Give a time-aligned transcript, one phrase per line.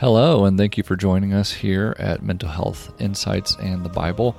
[0.00, 4.34] Hello, and thank you for joining us here at Mental Health Insights in the Bible.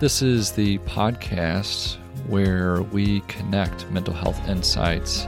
[0.00, 5.26] This is the podcast where we connect mental health insights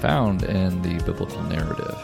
[0.00, 1.96] found in the biblical narrative.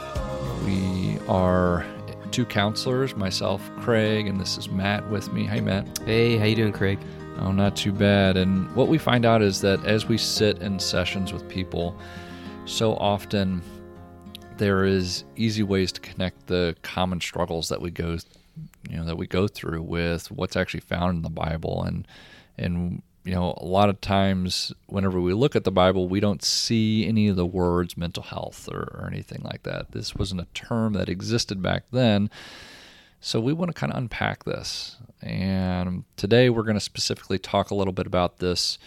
[0.65, 1.85] We are
[2.31, 5.43] two counselors, myself, Craig, and this is Matt with me.
[5.43, 5.99] Hey, Matt.
[6.07, 7.01] Hey, how you doing, Craig?
[7.41, 8.37] Oh, not too bad.
[8.37, 11.99] And what we find out is that as we sit in sessions with people,
[12.67, 13.63] so often
[14.63, 18.17] there is easy ways to connect the common struggles that we go
[18.89, 22.07] you know that we go through with what's actually found in the Bible and
[22.57, 26.45] and you know a lot of times whenever we look at the Bible we don't
[26.45, 29.91] see any of the words mental health or, or anything like that.
[29.91, 32.31] This wasn't a term that existed back then.
[33.21, 34.97] So we want to kind of unpack this.
[35.21, 38.79] And today we're going to specifically talk a little bit about this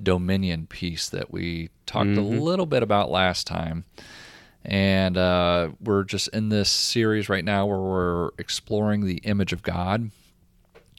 [0.00, 2.36] dominion piece that we talked mm-hmm.
[2.36, 3.84] a little bit about last time.
[4.64, 9.62] And uh, we're just in this series right now where we're exploring the image of
[9.62, 10.10] God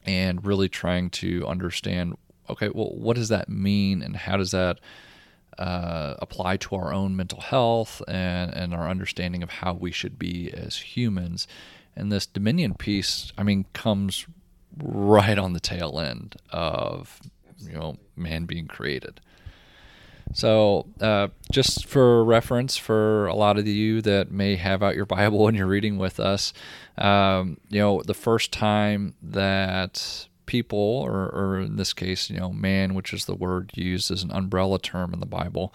[0.05, 2.17] and really trying to understand
[2.49, 4.79] okay, well, what does that mean and how does that
[5.57, 10.19] uh, apply to our own mental health and, and our understanding of how we should
[10.19, 11.47] be as humans?
[11.95, 14.25] And this dominion piece, I mean, comes
[14.77, 17.19] right on the tail end of
[17.59, 19.21] you know man being created.
[20.33, 25.05] So, uh, just for reference, for a lot of you that may have out your
[25.05, 26.53] Bible and you're reading with us,
[26.97, 32.51] um, you know, the first time that people, or, or in this case, you know,
[32.51, 35.73] man, which is the word used as an umbrella term in the Bible,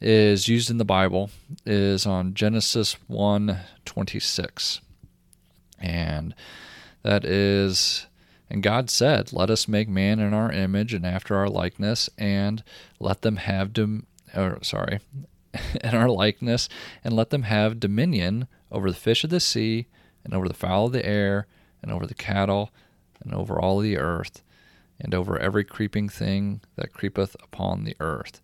[0.00, 1.30] is used in the Bible
[1.64, 4.80] is on Genesis 1 26.
[5.78, 6.34] And
[7.02, 8.06] that is
[8.52, 12.62] and God said, Let us make man in our image and after our likeness, and
[13.00, 15.00] let them have dom- or, sorry,
[15.82, 16.68] in our likeness,
[17.02, 19.86] and let them have dominion over the fish of the sea,
[20.22, 21.46] and over the fowl of the air,
[21.80, 22.70] and over the cattle,
[23.24, 24.42] and over all the earth,
[25.00, 28.42] and over every creeping thing that creepeth upon the earth.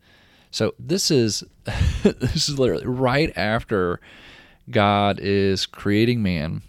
[0.51, 1.45] So this is
[2.03, 4.01] this is literally right after
[4.71, 6.63] God is creating man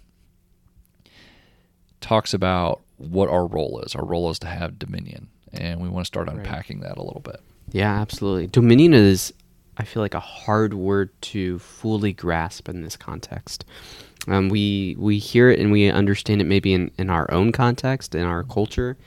[2.00, 3.94] talks about what our role is.
[3.94, 6.88] Our role is to have dominion, and we want to start unpacking right.
[6.88, 7.40] that a little bit.
[7.72, 8.46] Yeah, absolutely.
[8.46, 9.32] Dominion is,
[9.76, 13.64] I feel like, a hard word to fully grasp in this context.
[14.28, 18.14] Um, we we hear it and we understand it maybe in, in our own context,
[18.14, 18.98] in our culture,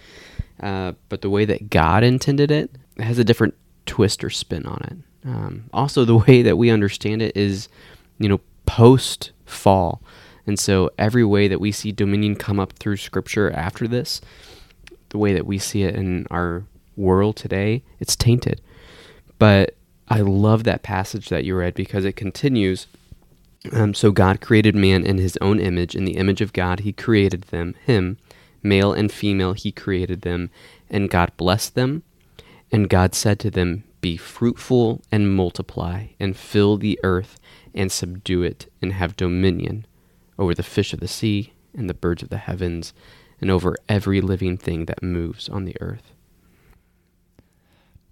[0.60, 3.54] uh, but the way that God intended it, it has a different
[3.86, 5.28] twist or spin on it.
[5.28, 7.70] Um, also, the way that we understand it is,
[8.18, 10.02] you know, post fall.
[10.46, 14.22] And so every way that we see dominion come up through scripture after this,
[15.10, 16.66] the way that we see it in our
[16.98, 18.62] world today, it's tainted.
[19.40, 19.76] But
[20.10, 22.88] I love that passage that you read because it continues.
[23.72, 25.96] Um, so God created man in his own image.
[25.96, 28.18] In the image of God, he created them, him,
[28.62, 30.50] male and female, he created them.
[30.90, 32.04] And God blessed them.
[32.72, 37.40] And God said to them, Be fruitful and multiply, and fill the earth,
[37.74, 39.86] and subdue it, and have dominion
[40.38, 42.94] over the fish of the sea and the birds of the heavens,
[43.42, 46.12] and over every living thing that moves on the earth.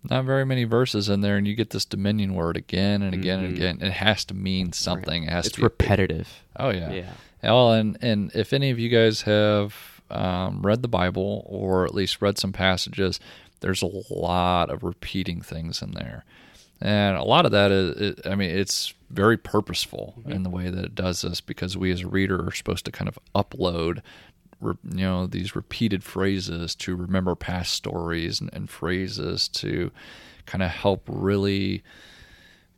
[0.09, 3.39] Not very many verses in there, and you get this dominion word again and again
[3.39, 3.47] mm-hmm.
[3.47, 3.77] and again.
[3.81, 5.23] It has to mean something.
[5.23, 5.31] Right.
[5.31, 6.43] It has it's to be repetitive.
[6.55, 6.91] Oh yeah.
[6.91, 7.13] Yeah.
[7.43, 11.93] Well, and and if any of you guys have um, read the Bible or at
[11.93, 13.19] least read some passages,
[13.59, 16.25] there's a lot of repeating things in there
[16.81, 20.31] and a lot of that is, I mean, it's very purposeful mm-hmm.
[20.31, 22.91] in the way that it does this because we as a reader are supposed to
[22.91, 24.01] kind of upload,
[24.61, 29.91] you know, these repeated phrases to remember past stories and, and phrases to
[30.45, 31.83] kind of help really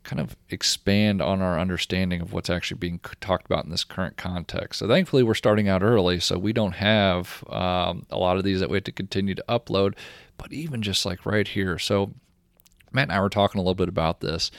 [0.04, 4.16] kind of expand on our understanding of what's actually being talked about in this current
[4.16, 4.78] context.
[4.78, 8.60] So thankfully, we're starting out early, so we don't have um, a lot of these
[8.60, 9.94] that we have to continue to upload.
[10.36, 12.12] But even just like right here, so
[12.92, 14.50] Matt and I were talking a little bit about this.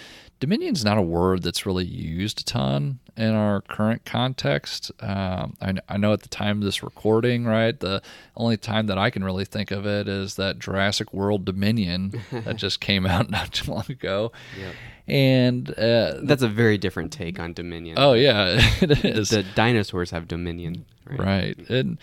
[0.45, 4.91] Dominion's not a word that's really used a ton in our current context.
[4.99, 8.03] Um, I, I, know at the time of this recording, right, the
[8.37, 12.57] only time that I can really think of it is that Jurassic World Dominion that
[12.57, 14.31] just came out not too long ago.
[14.59, 14.75] Yep.
[15.07, 17.97] And uh, that's a very different take on Dominion.
[17.97, 19.29] Oh yeah, it is.
[19.29, 21.19] The dinosaurs have Dominion, right?
[21.19, 21.69] Right.
[21.69, 21.97] And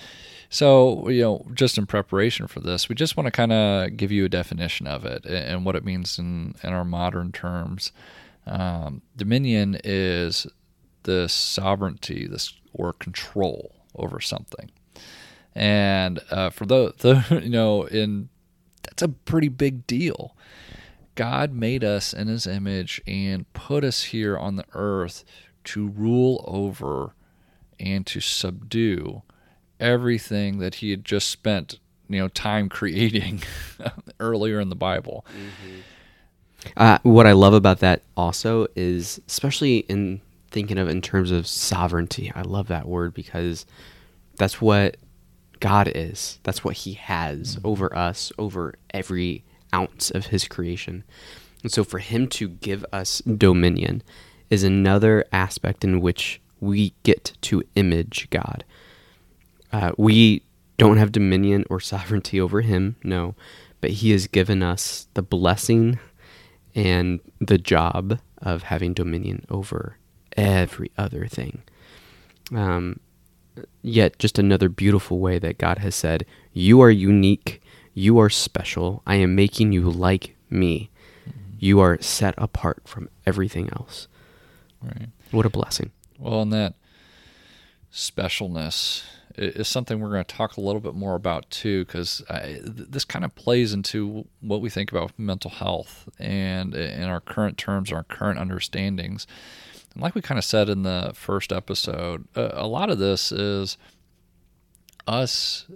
[0.51, 4.11] so, you know, just in preparation for this, we just want to kind of give
[4.11, 7.93] you a definition of it and what it means in, in our modern terms.
[8.47, 10.47] Um, dominion is
[11.05, 14.71] the sovereignty, this or control over something.
[15.55, 18.29] And uh, for the, you know, in
[18.83, 20.37] that's a pretty big deal.
[21.15, 25.25] God made us in His image and put us here on the earth
[25.65, 27.15] to rule over
[27.79, 29.23] and to subdue
[29.79, 33.43] everything that he had just spent you know time creating
[34.21, 35.27] earlier in the Bible.
[35.31, 35.81] Mm-hmm.
[36.77, 40.21] Uh, what I love about that also is, especially in
[40.51, 43.67] thinking of in terms of sovereignty, I love that word because
[44.37, 44.97] that's what
[45.61, 46.39] God is.
[46.43, 47.67] That's what He has mm-hmm.
[47.67, 49.45] over us, over every
[49.75, 51.05] ounce of His creation.
[51.63, 54.03] And so for Him to give us dominion
[54.51, 58.65] is another aspect in which we get to image God.
[59.73, 60.43] Uh, we
[60.77, 63.35] don't have dominion or sovereignty over Him, no,
[63.81, 65.99] but He has given us the blessing
[66.75, 69.97] and the job of having dominion over
[70.37, 71.63] every other thing.
[72.55, 73.01] Um,
[73.83, 77.63] yet, just another beautiful way that God has said, You are unique,
[77.95, 80.91] you are special, I am making you like me.
[81.29, 81.57] Mm-hmm.
[81.59, 84.09] You are set apart from everything else.
[84.83, 85.09] Right.
[85.31, 85.93] What a blessing.
[86.19, 86.75] Well, and that
[87.93, 89.05] specialness
[89.37, 93.25] is something we're going to talk a little bit more about too, because this kind
[93.25, 98.05] of plays into what we think about mental health and in our current terms, our
[98.05, 99.27] current understandings.
[99.95, 103.77] And like we kind of said in the first episode, a lot of this is
[105.07, 105.67] us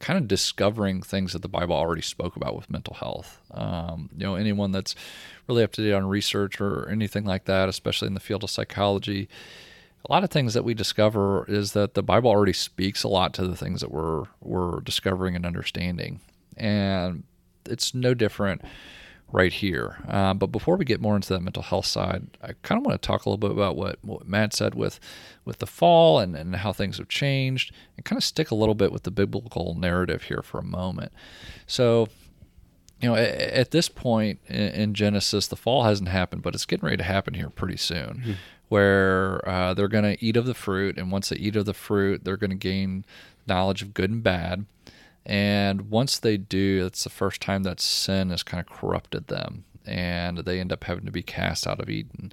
[0.00, 3.40] kind of discovering things that the Bible already spoke about with mental health.
[3.50, 4.94] Um, you know, anyone that's
[5.48, 8.50] really up to date on research or anything like that, especially in the field of
[8.50, 9.28] psychology,
[10.04, 13.34] a lot of things that we discover is that the Bible already speaks a lot
[13.34, 16.20] to the things that we're we're discovering and understanding,
[16.56, 17.24] and
[17.66, 18.62] it's no different
[19.30, 19.98] right here.
[20.08, 23.00] Uh, but before we get more into that mental health side, I kind of want
[23.00, 24.98] to talk a little bit about what, what Matt said with
[25.44, 28.74] with the fall and, and how things have changed, and kind of stick a little
[28.74, 31.12] bit with the biblical narrative here for a moment.
[31.66, 32.08] So
[33.00, 36.84] you know, at, this point in, in, Genesis, the fall hasn't happened, but it's getting
[36.84, 38.22] ready to happen here pretty soon.
[38.24, 38.32] Mm-hmm
[38.68, 41.74] where uh, they're going to eat of the fruit, and once they eat of the
[41.74, 43.04] fruit, they're going to gain
[43.46, 44.66] knowledge of good and bad.
[45.24, 49.64] And once they do, it's the first time that sin has kind of corrupted them,
[49.84, 52.32] and they end up having to be cast out of Eden.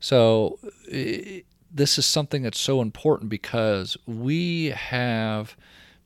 [0.00, 0.58] So,
[1.72, 5.56] this is something that's so important because we have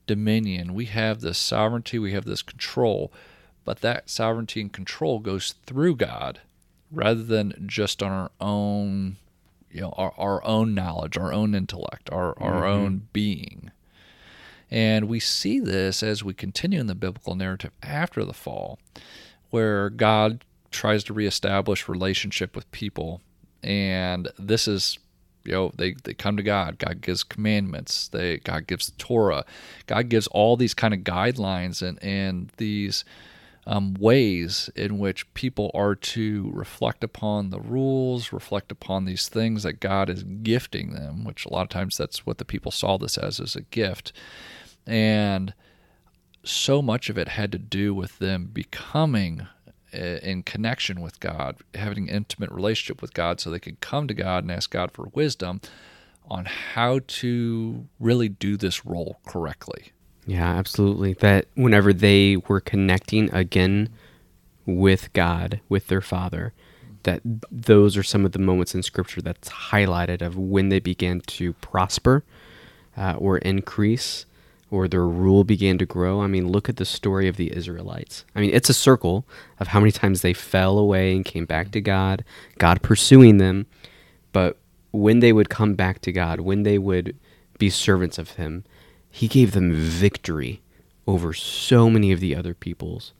[0.06, 3.12] dominion, we have this sovereignty, we have this control,
[3.64, 6.40] but that sovereignty and control goes through God
[6.92, 9.16] rather than just on our own
[9.74, 12.64] you know our, our own knowledge our own intellect our, our mm-hmm.
[12.64, 13.70] own being.
[14.70, 18.78] And we see this as we continue in the biblical narrative after the fall
[19.50, 20.44] where god
[20.74, 23.22] tries to reestablish relationship with people.
[23.62, 24.98] And this is
[25.44, 26.78] you know they, they come to god.
[26.78, 28.08] God gives commandments.
[28.08, 29.44] They god gives the torah.
[29.86, 33.04] God gives all these kind of guidelines and and these
[33.66, 39.62] um, ways in which people are to reflect upon the rules, reflect upon these things
[39.62, 42.98] that God is gifting them, which a lot of times that's what the people saw
[42.98, 44.12] this as, as a gift.
[44.86, 45.54] And
[46.42, 49.46] so much of it had to do with them becoming
[49.94, 54.08] uh, in connection with God, having an intimate relationship with God so they could come
[54.08, 55.60] to God and ask God for wisdom
[56.28, 59.92] on how to really do this role correctly.
[60.26, 61.12] Yeah, absolutely.
[61.14, 63.90] That whenever they were connecting again
[64.66, 66.54] with God, with their Father,
[67.02, 71.20] that those are some of the moments in Scripture that's highlighted of when they began
[71.20, 72.24] to prosper
[72.96, 74.24] uh, or increase
[74.70, 76.20] or their rule began to grow.
[76.20, 78.24] I mean, look at the story of the Israelites.
[78.34, 79.24] I mean, it's a circle
[79.60, 82.24] of how many times they fell away and came back to God,
[82.58, 83.66] God pursuing them.
[84.32, 84.58] But
[84.90, 87.16] when they would come back to God, when they would
[87.58, 88.64] be servants of Him,
[89.14, 90.60] he gave them victory
[91.06, 93.12] over so many of the other peoples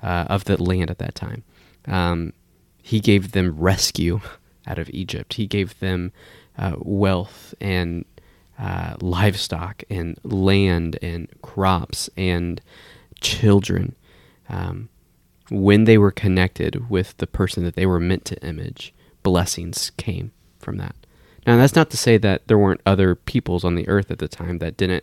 [0.00, 1.42] uh, of the land at that time.
[1.86, 2.34] Um,
[2.80, 4.20] he gave them rescue
[4.68, 5.34] out of Egypt.
[5.34, 6.12] He gave them
[6.56, 8.04] uh, wealth and
[8.60, 12.60] uh, livestock and land and crops and
[13.20, 13.96] children.
[14.48, 14.88] Um,
[15.50, 20.30] when they were connected with the person that they were meant to image, blessings came
[20.60, 20.94] from that.
[21.44, 24.28] Now, that's not to say that there weren't other peoples on the earth at the
[24.28, 25.02] time that didn't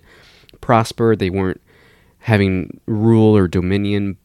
[0.61, 1.61] prosper, they weren't
[2.19, 4.17] having rule or dominion.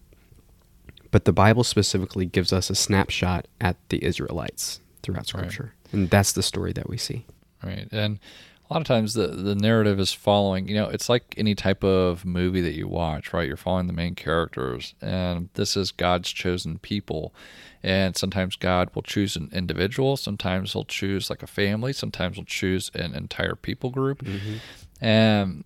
[1.11, 5.75] But the Bible specifically gives us a snapshot at the Israelites throughout Scripture.
[5.85, 5.93] Right.
[5.93, 7.27] And that's the story that we see.
[7.63, 7.87] Right.
[7.93, 8.19] And
[8.69, 11.85] a lot of times the, the narrative is following, you know, it's like any type
[11.85, 13.47] of movie that you watch, right?
[13.47, 17.35] You're following the main characters, and this is God's chosen people.
[17.83, 22.47] And sometimes God will choose an individual, sometimes He'll choose like a family, sometimes He'll
[22.47, 24.25] choose an entire people group.
[24.25, 25.05] Mm-hmm.
[25.05, 25.65] And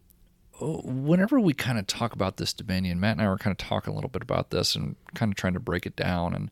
[0.60, 3.92] whenever we kind of talk about this dominion, Matt and I were kind of talking
[3.92, 6.34] a little bit about this and kind of trying to break it down.
[6.34, 6.50] And,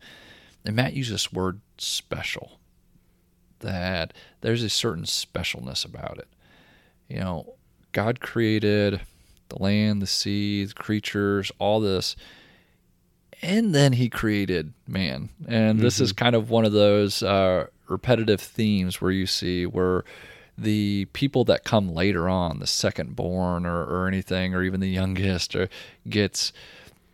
[0.64, 2.58] and Matt used this word special,
[3.60, 6.28] that there's a certain specialness about it.
[7.08, 7.54] you know,
[7.92, 9.00] God created
[9.48, 12.16] the land, the sea, the creatures, all this.
[13.42, 15.28] And then he created man.
[15.46, 20.04] And this is kind of one of those uh, repetitive themes where you see where
[20.56, 24.88] the people that come later on, the second born or, or anything, or even the
[24.88, 25.68] youngest, or
[26.08, 26.52] gets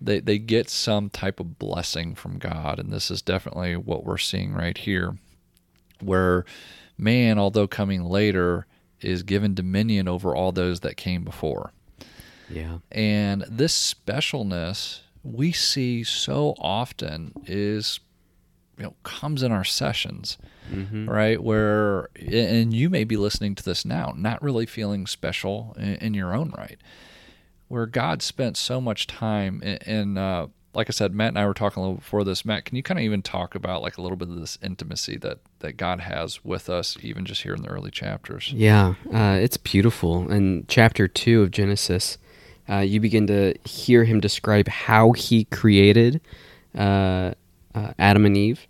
[0.01, 2.79] they, they get some type of blessing from God.
[2.79, 5.17] And this is definitely what we're seeing right here,
[6.01, 6.45] where
[6.97, 8.67] man, although coming later,
[9.01, 11.73] is given dominion over all those that came before.
[12.49, 12.79] Yeah.
[12.91, 18.01] And this specialness we see so often is
[18.81, 20.37] you know comes in our sessions
[20.73, 21.11] Mm-hmm.
[21.11, 25.95] right where and you may be listening to this now not really feeling special in,
[25.97, 26.79] in your own right
[27.67, 31.45] where god spent so much time in, in uh, like i said matt and i
[31.45, 33.99] were talking a little before this matt can you kind of even talk about like
[33.99, 37.55] a little bit of this intimacy that that god has with us even just here
[37.55, 40.31] in the early chapters Yeah, uh, it's beautiful.
[40.31, 42.17] In chapter two of Genesis,
[42.69, 46.21] uh, you begin to hear him describe how he created
[46.79, 47.33] uh,
[47.75, 48.69] uh, Adam and Eve.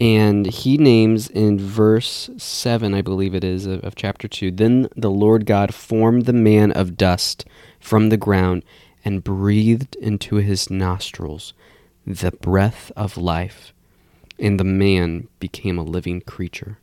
[0.00, 4.88] And he names in verse 7, I believe it is, of, of chapter 2 Then
[4.96, 7.44] the Lord God formed the man of dust
[7.80, 8.64] from the ground
[9.04, 11.52] and breathed into his nostrils
[12.06, 13.72] the breath of life,
[14.38, 16.78] and the man became a living creature.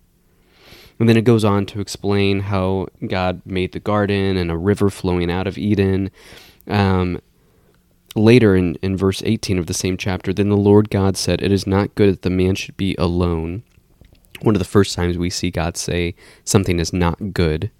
[1.00, 4.90] And then it goes on to explain how God made the garden and a river
[4.90, 6.12] flowing out of Eden.
[6.68, 7.22] Um,
[8.16, 11.52] later in, in verse 18 of the same chapter, then the Lord God said, It
[11.52, 13.64] is not good that the man should be alone.
[14.42, 17.72] One of the first times we see God say something is not good.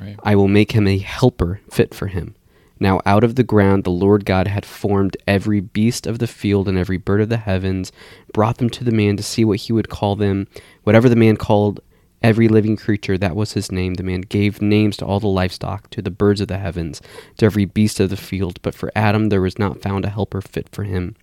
[0.00, 2.34] right I will make him a helper fit for him.
[2.80, 6.68] Now out of the ground the Lord God had formed every beast of the field
[6.68, 7.90] and every bird of the heavens,
[8.32, 10.46] brought them to the man to see what he would call them.
[10.84, 11.80] Whatever the man called
[12.22, 13.94] every living creature, that was his name.
[13.94, 17.00] The man gave names to all the livestock, to the birds of the heavens,
[17.36, 18.60] to every beast of the field.
[18.62, 21.16] But for Adam there was not found a helper fit for him.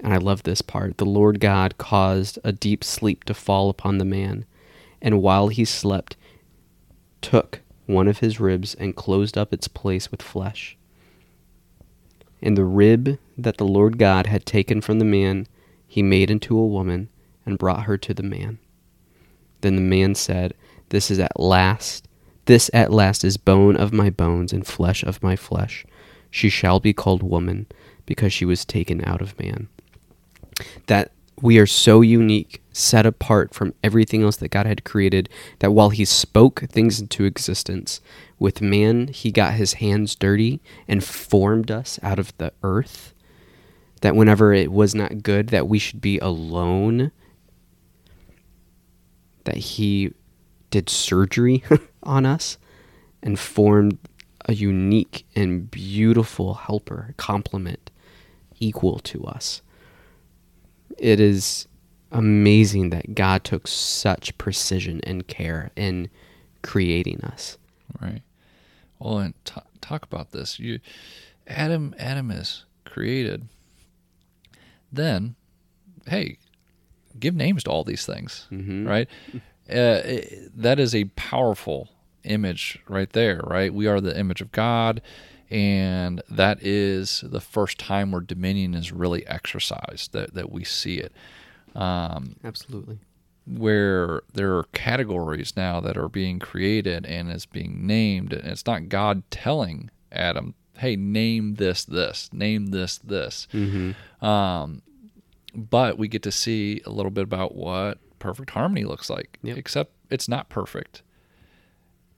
[0.00, 0.98] And I love this part.
[0.98, 4.44] The Lord God caused a deep sleep to fall upon the man,
[5.02, 6.16] and while he slept,
[7.20, 10.76] took one of his ribs and closed up its place with flesh.
[12.40, 15.48] And the rib that the Lord God had taken from the man,
[15.86, 17.08] he made into a woman
[17.44, 18.58] and brought her to the man.
[19.60, 20.54] Then the man said,
[20.90, 22.08] This is at last,
[22.46, 25.84] this at last is bone of my bones and flesh of my flesh.
[26.30, 27.66] She shall be called woman,
[28.06, 29.68] because she was taken out of man.
[30.86, 35.72] That we are so unique, set apart from everything else that God had created, that
[35.72, 38.00] while He spoke things into existence,
[38.38, 43.12] with man, He got His hands dirty and formed us out of the earth.
[44.00, 47.10] That whenever it was not good, that we should be alone,
[49.48, 50.12] that He
[50.70, 51.64] did surgery
[52.02, 52.58] on us
[53.22, 53.98] and formed
[54.46, 57.90] a unique and beautiful helper, complement
[58.60, 59.62] equal to us
[60.98, 61.66] it is
[62.10, 66.10] amazing that God took such precision and care in
[66.62, 67.56] creating us.
[68.00, 68.22] Right.
[68.98, 70.58] Well, and t- talk about this.
[70.58, 70.80] You,
[71.46, 73.48] Adam, Adam is created.
[74.90, 75.36] Then,
[76.06, 76.38] hey,
[77.20, 78.86] give names to all these things, Mhm.
[78.86, 79.08] right?
[79.70, 81.88] Uh, it- that is a powerful
[82.24, 83.72] image right there, right?
[83.72, 85.00] We are the image of God,
[85.50, 90.12] and that is the first time where dominion is really exercised.
[90.12, 91.12] That that we see it.
[91.74, 92.98] Um, Absolutely.
[93.46, 98.66] where there are categories now that are being created and is being named and it's
[98.66, 104.24] not god telling adam hey name this this name this this Mm-hmm.
[104.24, 104.82] um,
[105.54, 109.56] but we get to see a little bit about what perfect harmony looks like Yep.
[109.58, 111.02] except it's not perfect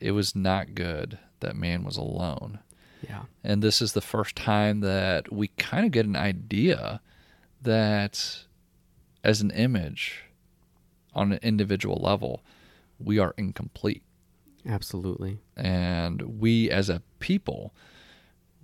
[0.01, 2.59] it was not good that man was alone
[3.07, 3.25] Yeah.
[3.45, 7.01] and this is the first time that we kind of get an idea
[7.63, 8.45] that
[9.23, 10.25] as an image
[11.15, 12.43] on an individual level,
[12.99, 14.03] we are incomplete.
[14.65, 15.39] Absolutely.
[15.57, 17.75] And we as a people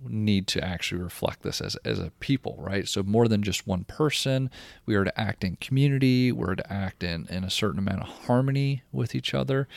[0.07, 2.87] need to actually reflect this as, as a people, right?
[2.87, 4.49] So more than just one person,
[4.85, 8.07] we are to act in community, we're to act in, in a certain amount of
[8.07, 9.67] harmony with each other.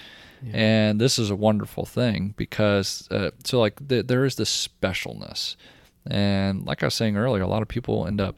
[0.53, 5.57] And this is a wonderful thing because, uh, so like th- there is this specialness.
[6.07, 8.37] And like I was saying earlier, a lot of people end up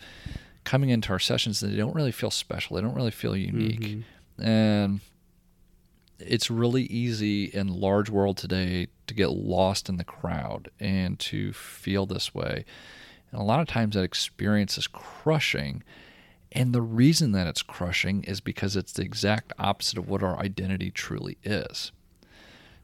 [0.64, 2.76] coming into our sessions and they don't really feel special.
[2.76, 3.82] They don't really feel unique.
[4.38, 5.00] And
[6.26, 11.52] it's really easy in large world today to get lost in the crowd and to
[11.52, 12.64] feel this way.
[13.30, 15.82] And a lot of times that experience is crushing.
[16.52, 20.38] And the reason that it's crushing is because it's the exact opposite of what our
[20.38, 21.92] identity truly is.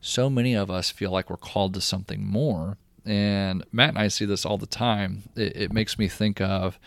[0.01, 2.77] so many of us feel like we're called to something more.
[3.05, 5.25] And Matt and I see this all the time.
[5.35, 6.79] It, it makes me think of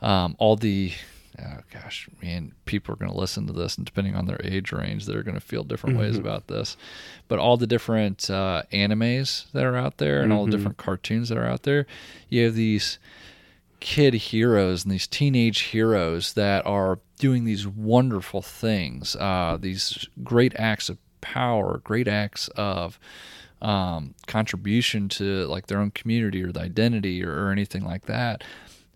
[0.00, 0.92] um, all the
[1.40, 4.72] oh gosh, man, people are going to listen to this, and depending on their age
[4.72, 6.26] range, they're going to feel different ways Mm-hmm.
[6.26, 6.76] about this.
[7.28, 10.56] But all the different uh, animes that are out there, and all the Mhm.
[10.58, 11.86] different cartoons that are out there,
[12.28, 12.98] you have these
[13.80, 20.52] kid heroes and these teenage heroes that are doing these wonderful things, uh, these great
[20.56, 22.98] acts of power, great acts of
[23.60, 28.42] um, contribution to like their own community or the identity or, or anything like that.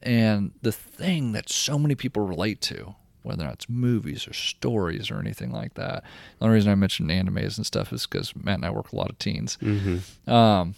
[0.06, 2.94] And the thing that so many people relate to,
[3.26, 6.04] whether it's movies or stories or anything like that.
[6.38, 8.96] The only reason I mentioned animes and stuff is because Matt and I work a
[8.96, 9.58] lot of teens.
[9.60, 10.30] Mm-hmm.
[10.30, 10.76] Um,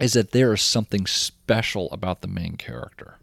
[0.00, 3.18] is that there is something special about the main character.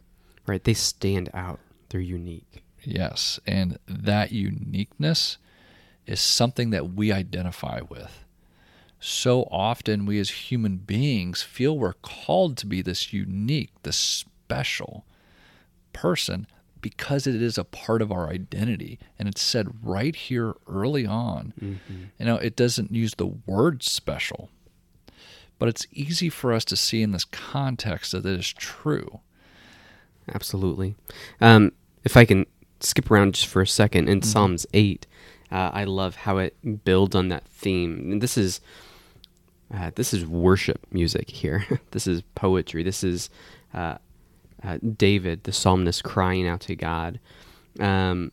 [0.48, 0.64] Right.
[0.64, 1.60] They stand out.
[1.90, 2.64] They're unique.
[2.82, 3.42] Yes.
[3.46, 5.38] And that uniqueness
[6.08, 8.24] is something that we identify with.
[9.02, 15.06] So often, we as human beings feel we're called to be this unique, this special
[15.96, 16.46] person
[16.82, 19.00] because it is a part of our identity.
[19.18, 21.54] And it's said right here early on.
[22.20, 24.50] You know, it doesn't use the word special,
[25.58, 29.22] but it's easy for us to see in this context that it is true.
[30.32, 30.96] Absolutely.
[31.42, 31.72] Um,
[32.04, 32.46] if I can
[32.82, 35.08] skip around just for a second, in Psalms 8,
[35.52, 38.12] uh, I love how it builds on that theme.
[38.12, 38.62] And this is
[39.74, 41.66] uh, this is worship music here.
[41.92, 42.84] this is poetry.
[42.84, 43.30] This is
[43.74, 43.98] uh,
[44.64, 47.20] uh, David, the psalmist, crying out to God.
[47.80, 48.32] Um,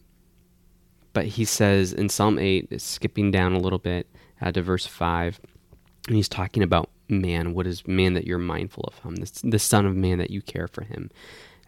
[1.12, 4.06] but he says in Psalm 8, skipping down a little bit
[4.40, 5.40] uh, to verse 5,
[6.06, 7.54] and he's talking about man.
[7.54, 9.16] What is man that you're mindful of him?
[9.16, 11.10] The, the Son of Man that you care for him.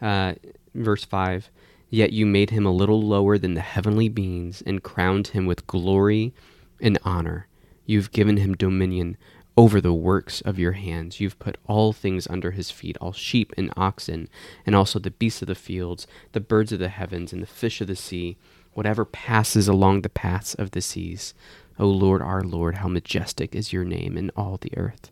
[0.01, 0.35] Uh,
[0.75, 1.51] verse 5
[1.91, 5.67] Yet you made him a little lower than the heavenly beings and crowned him with
[5.69, 6.35] glory
[6.81, 7.47] and honor.
[7.87, 9.17] You've given him dominion
[9.57, 11.21] over the works of your hands.
[11.21, 14.29] You've put all things under his feet, all sheep and oxen,
[14.67, 17.81] and also the beasts of the fields, the birds of the heavens, and the fish
[17.81, 18.37] of the sea,
[18.73, 21.35] whatever passes along the paths of the seas.
[21.79, 25.11] O Lord, our Lord, how majestic is your name in all the earth.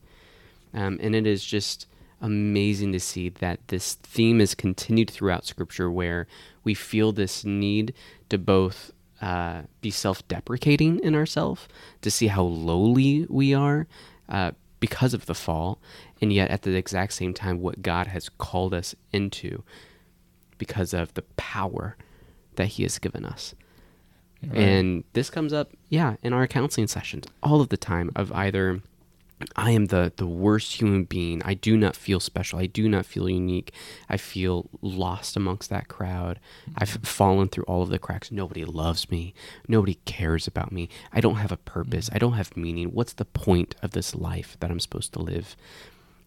[0.75, 1.87] Um, and it is just
[2.21, 6.27] amazing to see that this theme is continued throughout Scripture, where
[6.65, 7.95] we feel this need
[8.29, 11.69] to both uh, be self deprecating in ourselves,
[12.01, 13.87] to see how lowly we are
[14.33, 15.79] uh, because of the fall,
[16.21, 19.63] and yet at the exact same time, what God has called us into
[20.59, 21.97] because of the power
[22.57, 23.55] that He has given us.
[24.43, 24.59] Right.
[24.59, 28.83] And this comes up, yeah, in our counseling sessions all of the time of either
[29.57, 31.43] I am the the worst human being.
[31.45, 32.59] I do not feel special.
[32.59, 33.73] I do not feel unique.
[34.09, 36.41] I feel lost amongst that crowd.
[36.77, 38.31] I've fallen through all of the cracks.
[38.31, 39.35] Nobody loves me.
[39.69, 40.89] Nobody cares about me.
[41.13, 42.11] I don't have a purpose.
[42.13, 42.89] I don't have meaning.
[42.89, 45.57] What's the point of this life that I'm supposed to live?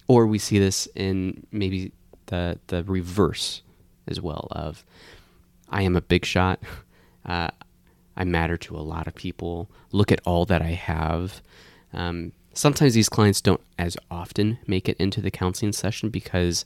[0.07, 1.91] Or we see this in maybe
[2.27, 3.61] the the reverse
[4.07, 4.83] as well of
[5.69, 6.59] I am a big shot.
[7.25, 7.49] Uh,
[8.15, 9.67] I matter to a lot of people.
[9.91, 11.41] Look at all that I have.
[11.91, 16.65] Um, sometimes these clients don't as often make it into the counseling session because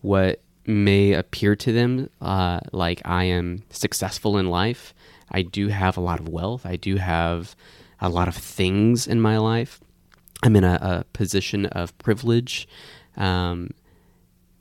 [0.00, 4.94] what may appear to them uh, like I am successful in life.
[5.30, 6.64] I do have a lot of wealth.
[6.64, 7.56] I do have
[8.00, 9.80] a lot of things in my life.
[10.42, 12.68] I'm in a, a position of privilege.
[13.16, 13.70] Um,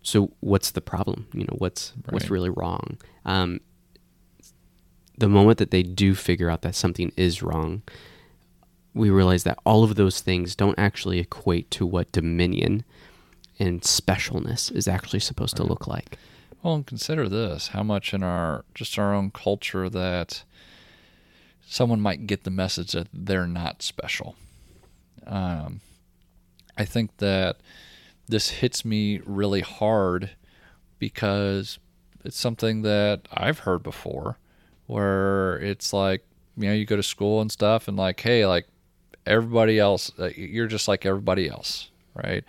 [0.02, 1.28] so what's the problem?
[1.34, 2.98] You know, what's what's really wrong?
[3.26, 3.60] Um,
[5.18, 7.82] the moment that they do figure out that something is wrong,
[8.98, 12.84] we realize that all of those things don't actually equate to what dominion
[13.60, 16.18] and specialness is actually supposed to look like.
[16.62, 20.44] Well, and consider this: how much in our just our own culture that
[21.68, 24.36] someone might get the message that they're not special.
[25.26, 25.82] Um,
[26.78, 27.58] I think that
[28.28, 30.32] this hits me really hard
[31.00, 31.78] because
[32.24, 34.38] it's something that I've heard before,
[34.88, 38.68] where it's like you know you go to school and stuff, and like, hey, like
[39.28, 42.44] everybody else, uh, you're just like everybody else, right?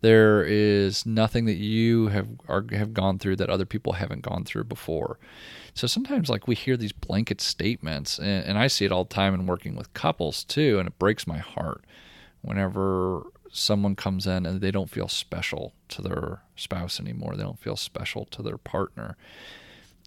[0.00, 4.44] There is nothing that you have are, have gone through that other people haven't gone
[4.44, 5.18] through before.
[5.72, 9.14] So sometimes, like we hear these blanket statements, and, and I see it all the
[9.14, 11.84] time in working with couples too, and it breaks my heart
[12.42, 17.36] whenever someone comes in and they don't feel special to their spouse anymore.
[17.36, 19.16] They don't feel special to their partner.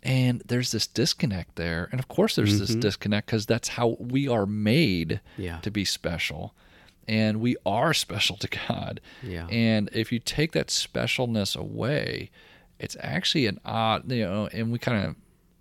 [0.04, 1.90] And there's this disconnect there.
[1.92, 2.82] And of course, there's this Mhm.
[2.82, 5.60] disconnect because that's how we are made Yeah.
[5.62, 6.54] to be special.
[7.08, 9.02] And we are special to God.
[9.24, 9.48] Yeah.
[9.48, 12.30] And if you take that specialness away,
[12.80, 15.16] it's actually an odd, you know, and we kind of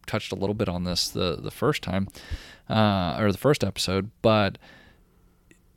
[0.07, 2.09] touched a little bit on this the, the first time,
[2.69, 4.59] uh, or the first episode, but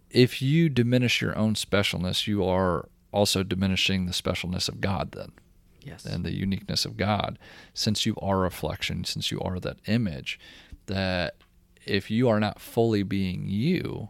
[0.10, 5.32] if you diminish your own specialness, you are also diminishing the specialness of God then.
[5.84, 6.06] Yes.
[6.06, 7.38] And the uniqueness of God,
[7.74, 10.39] since you are a reflection, since you are that image,
[10.88, 11.36] that
[11.86, 14.10] if you are not fully being you,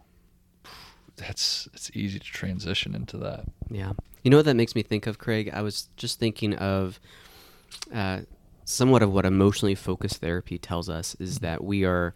[1.16, 3.46] that's it's easy to transition into that.
[3.70, 3.94] Yeah.
[4.24, 5.50] You know what that makes me think of, Craig?
[5.54, 7.00] I was just thinking of
[7.94, 8.22] uh,
[8.66, 11.46] somewhat of what emotionally focused therapy tells us is Mm-hmm.
[11.46, 12.14] that we are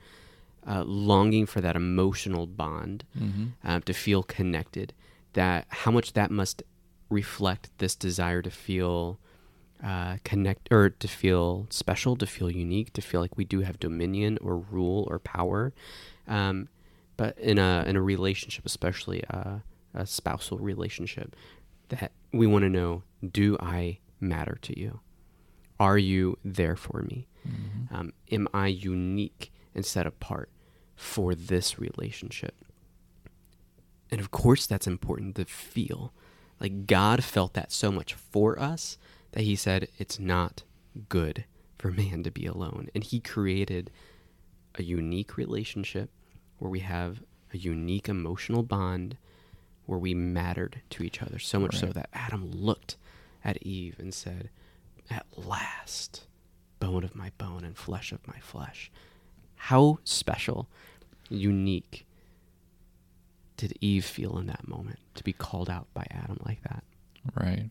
[0.68, 3.46] uh, longing for that emotional bond Mm-hmm.
[3.64, 4.94] uh, to feel connected.
[5.34, 6.64] That how much that must
[7.10, 9.20] reflect this desire to feel
[9.84, 13.80] uh, connect or to feel special, to feel unique, to feel like we do have
[13.80, 15.74] dominion or rule or power.
[16.28, 16.70] Um,
[17.18, 19.58] but in a in a relationship, especially uh,
[19.94, 21.36] a spousal relationship,
[21.90, 25.02] that we want to know: Do I matter to you?
[25.80, 27.28] Are you there for me?
[27.46, 27.94] Mm-hmm.
[27.94, 30.50] Um, am I unique and set apart
[30.96, 32.56] for this relationship?
[34.10, 36.14] And of course, that's important to feel.
[36.60, 38.98] Like God felt that so much for us
[39.34, 40.64] that He said, It's not
[41.10, 41.46] good
[41.78, 42.90] for man to be alone.
[42.96, 43.92] And He created
[44.76, 46.10] a unique relationship
[46.58, 47.22] where we have
[47.54, 49.18] a unique emotional bond
[49.86, 51.38] where we mattered to each other.
[51.38, 52.96] So much so that Adam looked
[53.44, 54.50] at Eve and said,
[55.10, 56.26] At last,
[56.80, 58.92] bone of my bone and flesh of my flesh.
[59.56, 60.70] How special,
[61.30, 62.06] unique
[63.58, 66.84] did Eve feel in that moment to be called out by Adam like that?
[67.36, 67.70] Right.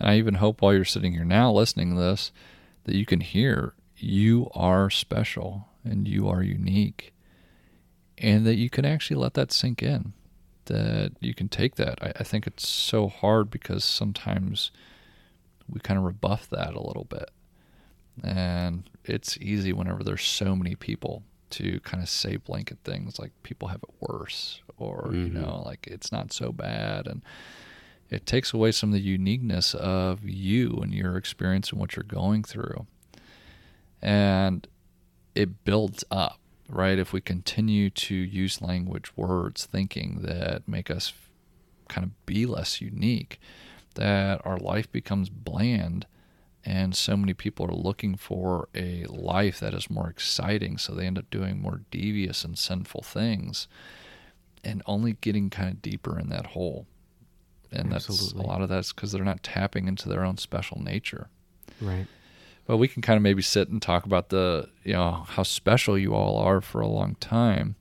[0.00, 2.32] And I even hope while you're sitting here now listening to this
[2.84, 7.12] that you can hear you are special and you are unique
[8.18, 10.12] and that you can actually let that sink in.
[10.66, 11.98] That you can take that.
[12.02, 14.70] I, I think it's so hard because sometimes
[15.68, 17.30] we kind of rebuff that a little bit.
[18.22, 23.32] And it's easy whenever there's so many people to kind of say blanket things like
[23.42, 25.32] people have it worse or, you Mhm.
[25.34, 27.06] know, like it's not so bad.
[27.06, 27.22] And
[28.14, 32.04] it takes away some of the uniqueness of you and your experience and what you're
[32.04, 32.86] going through.
[34.00, 34.68] And
[35.34, 36.96] it builds up, right?
[36.96, 41.12] If we continue to use language, words, thinking that make us
[41.88, 43.40] kind of be less unique,
[43.96, 46.06] that our life becomes bland.
[46.64, 50.78] And so many people are looking for a life that is more exciting.
[50.78, 53.66] So they end up doing more devious and sinful things
[54.62, 56.86] and only getting kind of deeper in that hole.
[57.74, 61.28] And that's a lot of that's because they're not tapping into their own special nature.
[61.80, 62.06] Right.
[62.66, 65.98] But we can kind of maybe sit and talk about the, you know, how special
[65.98, 67.76] you all are for a long time.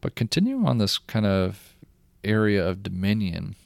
[0.00, 1.74] But continuing on this kind of
[2.22, 3.56] area of dominion,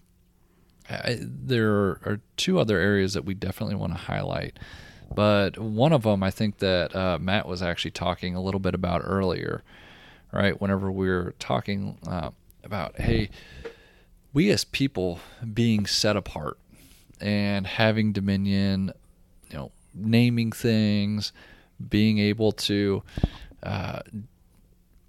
[0.89, 4.59] I, there are two other areas that we definitely want to highlight.
[5.15, 8.75] But one of them, I think that uh, Matt was actually talking a little bit
[8.75, 9.63] about earlier,
[10.33, 10.61] right?
[10.61, 12.31] Whenever we were talking uh,
[12.65, 13.31] about, hey,
[14.35, 15.21] we as people
[15.55, 16.59] being set apart
[17.21, 18.93] and having dominion,
[19.49, 21.33] you know, naming things,
[21.89, 23.03] being able to
[23.63, 24.01] uh,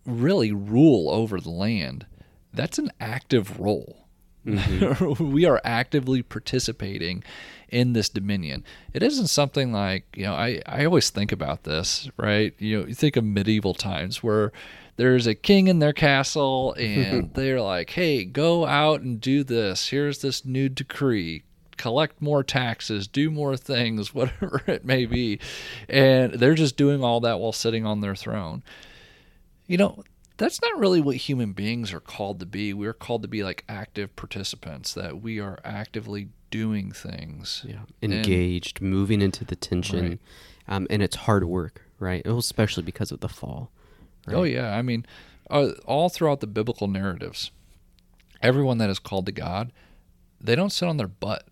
[0.05, 2.05] really rule over the land,
[2.53, 3.97] that's an active role.
[5.19, 7.23] we are actively participating
[7.69, 8.63] in this dominion.
[8.93, 12.53] It isn't something like, you know, I, I always think about this, right?
[12.59, 14.51] You know, you think of medieval times where
[14.97, 19.89] there's a king in their castle and they're like, hey, go out and do this.
[19.89, 21.43] Here's this new decree.
[21.77, 25.39] Collect more taxes, do more things, whatever it may be.
[25.89, 28.63] And they're just doing all that while sitting on their throne.
[29.67, 30.03] You know,
[30.38, 32.73] that's not really what human beings are called to be.
[32.73, 37.65] We're called to be like active participants, that we are actively doing things.
[37.67, 37.81] Yeah.
[38.01, 40.10] And- Engaged, moving into the tension.
[40.10, 40.19] Right.
[40.67, 42.25] Um, and it's hard work, right?
[42.25, 43.71] Especially because of the fall.
[44.25, 44.35] Right?
[44.35, 44.75] Oh, yeah.
[44.75, 45.05] I mean,
[45.49, 47.51] uh, all throughout the biblical narratives,
[48.41, 49.71] everyone that is called to God,
[50.41, 51.47] they don't sit on their butt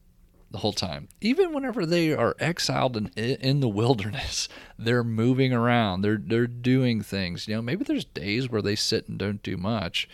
[0.51, 1.09] the whole time.
[1.19, 6.01] Even whenever they are exiled in, in the wilderness, they're moving around.
[6.01, 7.47] They're they're doing things.
[7.47, 10.07] You know, maybe there's days where they sit and don't do much,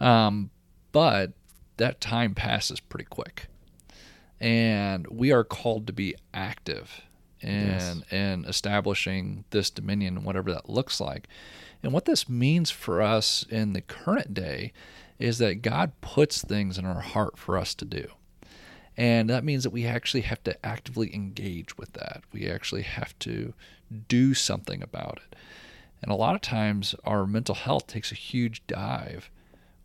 [0.00, 0.50] um,
[0.92, 1.32] but
[1.76, 3.46] that time passes pretty quick.
[4.40, 7.02] And we are called to be active
[7.40, 11.28] and and establishing this dominion, whatever that looks like.
[11.82, 14.72] And what this means for us in the current day
[15.18, 18.08] is that God puts things in our heart for us to do.
[18.96, 22.22] And that means that we actually have to actively engage with that.
[22.32, 23.54] We actually have to
[24.08, 25.36] do something about it.
[26.02, 29.30] And a lot of times our mental health takes a huge dive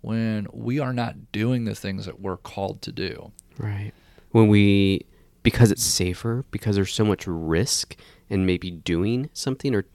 [0.02, 3.32] when we are not doing the things that we're called to do.
[3.58, 3.94] Right.
[4.32, 5.06] When we,
[5.44, 7.96] because it's safer, because there's so much risk
[8.30, 9.86] in maybe doing something or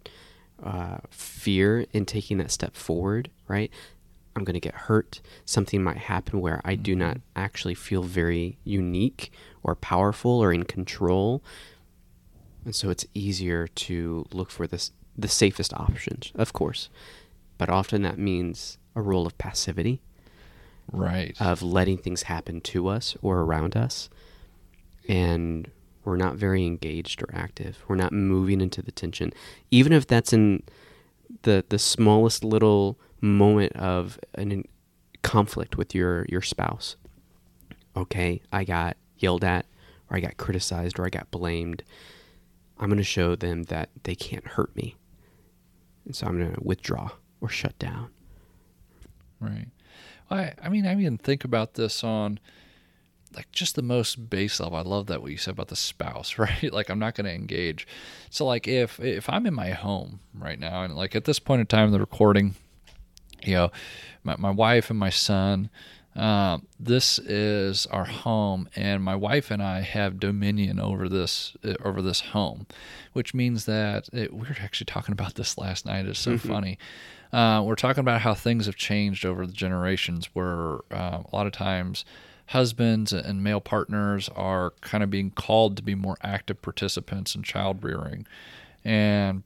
[0.62, 3.70] uh, fear in taking that step forward, right?
[4.36, 5.20] I'm going to get hurt.
[5.44, 10.64] Something might happen where I do not actually feel very unique or powerful or in
[10.64, 11.42] control.
[12.64, 16.88] And so it's easier to look for this the safest options, of course.
[17.56, 20.00] But often that means a role of passivity,
[20.92, 21.34] Right.
[21.40, 24.08] of letting things happen to us or around us.
[25.08, 25.70] And
[26.08, 27.84] we're not very engaged or active.
[27.86, 29.32] We're not moving into the tension.
[29.70, 30.62] Even if that's in
[31.42, 34.64] the the smallest little moment of an
[35.22, 36.96] conflict with your your spouse.
[37.94, 39.66] Okay, I got yelled at
[40.10, 41.82] or I got criticized or I got blamed.
[42.78, 44.96] I'm going to show them that they can't hurt me.
[46.06, 48.10] And so I'm going to withdraw or shut down.
[49.40, 49.68] Right.
[50.30, 52.40] I I mean I even think about this on
[53.34, 54.78] like just the most base level.
[54.78, 56.72] I love that what you said about the spouse, right?
[56.72, 57.86] Like I'm not going to engage.
[58.30, 61.60] So like if if I'm in my home right now and like at this point
[61.60, 62.54] in time in the recording,
[63.42, 63.70] you know,
[64.24, 65.70] my my wife and my son.
[66.16, 71.74] Uh, this is our home, and my wife and I have dominion over this uh,
[71.84, 72.66] over this home,
[73.12, 76.06] which means that it, we were actually talking about this last night.
[76.06, 76.76] It's so funny.
[77.32, 81.46] Uh, we're talking about how things have changed over the generations, where uh, a lot
[81.46, 82.04] of times
[82.48, 87.42] husbands and male partners are kind of being called to be more active participants in
[87.42, 88.26] child rearing,
[88.84, 89.42] and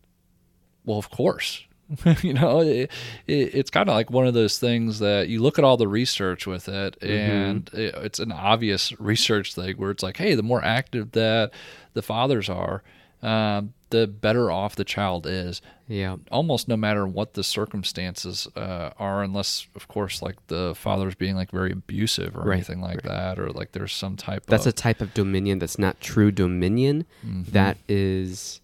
[0.85, 1.65] well, of course.
[2.23, 2.91] you know, it,
[3.27, 5.89] it, it's kind of like one of those things that you look at all the
[5.89, 10.43] research with it, and it, it's an obvious research thing where it's like, hey, the
[10.43, 11.51] more active that
[11.93, 12.83] the fathers are,
[13.23, 15.63] um, the better off the child is.
[15.87, 16.17] Yeah.
[16.31, 21.37] Almost no matter what the circumstances uh, are, unless, of course, like the father's being
[21.37, 24.73] like very abusive or Right, anything like that, or like there's some type That's a
[24.73, 27.07] type of dominion that's not true dominion.
[27.23, 28.61] That is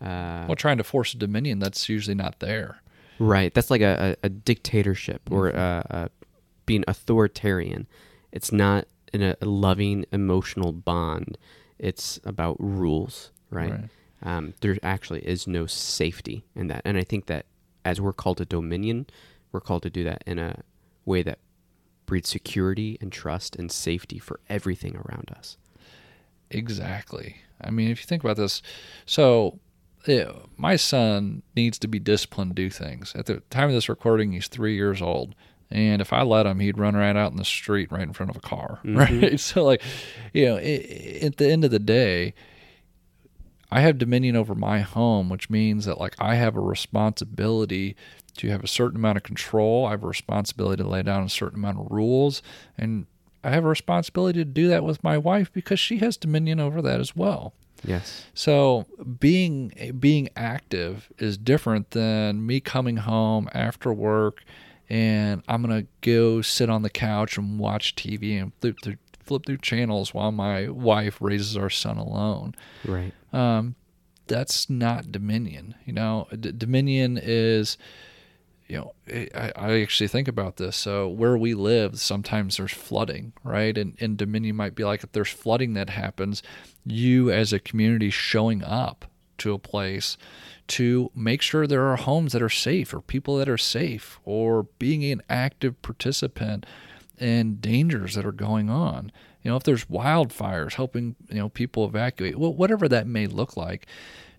[0.00, 2.80] uh, well, trying to force a dominion that's usually not there.
[3.18, 3.52] Right.
[3.52, 6.08] That's like a, a, a dictatorship or uh, uh,
[6.66, 7.86] being authoritarian.
[8.32, 11.36] It's not in a, a loving emotional bond.
[11.78, 13.70] It's about rules, right?
[13.72, 13.88] Right.
[14.22, 16.82] Um, there actually is no safety in that.
[16.84, 17.46] And I think that
[17.84, 19.06] as we're called to dominion,
[19.52, 20.62] we're called to do that in a
[21.04, 21.38] way that
[22.06, 25.56] breeds security and trust and safety for everything around us.
[26.50, 27.36] Exactly.
[27.60, 28.62] I mean, if you think about this,
[29.06, 29.58] so
[30.06, 33.12] yeah, my son needs to be disciplined to do things.
[33.14, 35.34] At the time of this recording, he's three years old.
[35.70, 38.30] And if I let him, he'd run right out in the street right in front
[38.30, 38.80] of a car.
[38.84, 39.38] Right.
[39.38, 39.82] So, like,
[40.32, 42.32] you know, i at the end of the day,
[43.70, 47.96] I have dominion over my home, which means that, like, I have a responsibility
[48.38, 49.86] to have a certain amount of control.
[49.86, 52.42] I have a responsibility to lay down a certain amount of rules.
[52.78, 53.06] And
[53.44, 56.80] I have a responsibility to do that with my wife because she has dominion over
[56.82, 57.52] that as well.
[57.84, 58.26] Yes.
[58.34, 58.86] So
[59.20, 64.42] being being active is different than me coming home after work
[64.90, 68.96] and I'm gonna go sit on the couch and watch TV and flip through
[69.28, 72.54] flip through channels while my wife raises our son alone.
[72.84, 73.12] Right.
[73.32, 73.76] Um,
[74.26, 75.74] that's not dominion.
[75.84, 77.78] You know, D- dominion is,
[78.66, 80.76] you know, I, I actually think about this.
[80.76, 83.76] So where we live, sometimes there's flooding, right?
[83.76, 86.42] And, and dominion might be like if there's flooding that happens,
[86.84, 89.06] you as a community showing up
[89.38, 90.16] to a place
[90.66, 94.64] to make sure there are homes that are safe or people that are safe or
[94.78, 96.66] being an active participant
[97.20, 99.12] in dangers that are going on.
[99.42, 103.56] You know, if there's wildfires, helping, you know, people evacuate, well, whatever that may look
[103.56, 103.86] like,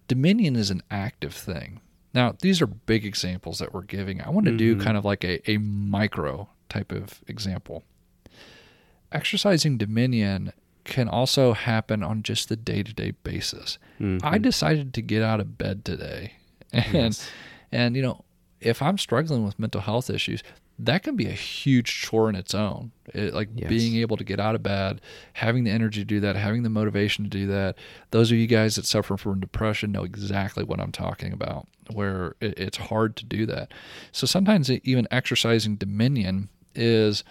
[0.07, 1.81] dominion is an active thing.
[2.13, 4.21] Now, these are big examples that we're giving.
[4.21, 4.83] I want to do mm-hmm.
[4.83, 7.83] kind of like a, a micro type of example.
[9.11, 13.77] Exercising dominion can also happen on just the day to day basis.
[13.99, 14.41] I mm-hmm.
[14.41, 16.33] decided to get out of bed today.
[16.71, 17.31] And Yes.
[17.71, 18.23] and you know,
[18.61, 20.43] if I'm struggling with mental health issues,
[20.81, 22.91] that can be a huge chore in its own.
[23.13, 23.67] It, like Yes.
[23.69, 25.01] being able to get out of bed,
[25.33, 27.75] having the energy to do that, having the motivation to do that.
[28.11, 32.35] Those of you guys that suffer from depression know exactly what I'm talking about, where
[32.39, 33.73] it, it's hard to do that.
[34.13, 37.23] So sometimes even exercising dominion is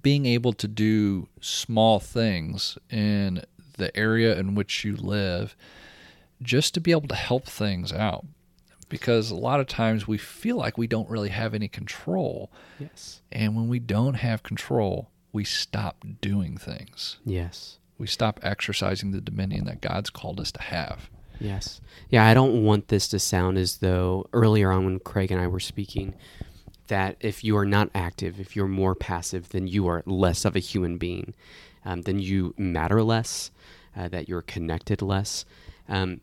[0.00, 3.42] being able to do small things in
[3.76, 5.54] the area in which you live
[6.42, 8.24] just to be able to help things out.
[8.92, 12.52] Because a lot of times we feel like we don't really have any control.
[12.78, 13.22] Yes.
[13.32, 17.16] And when we don't have control, we stop doing things.
[17.24, 17.78] Yes.
[17.96, 21.08] We stop exercising the dominion that God's called us to have.
[21.40, 21.80] Yes.
[22.10, 25.46] Yeah, I don't want this to sound as though earlier on when Craig and I
[25.46, 26.12] were speaking
[26.88, 30.54] that if you are not active, if you're more passive, then you are less of
[30.54, 31.32] a human being,
[31.86, 33.50] um, then you matter less,
[33.96, 35.46] uh, that you're connected less.
[35.88, 36.20] Um,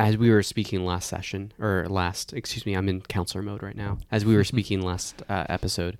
[0.00, 3.76] as we were speaking last session or last excuse me i'm in counselor mode right
[3.76, 3.98] now.
[4.10, 5.98] As we were speaking last uh, episode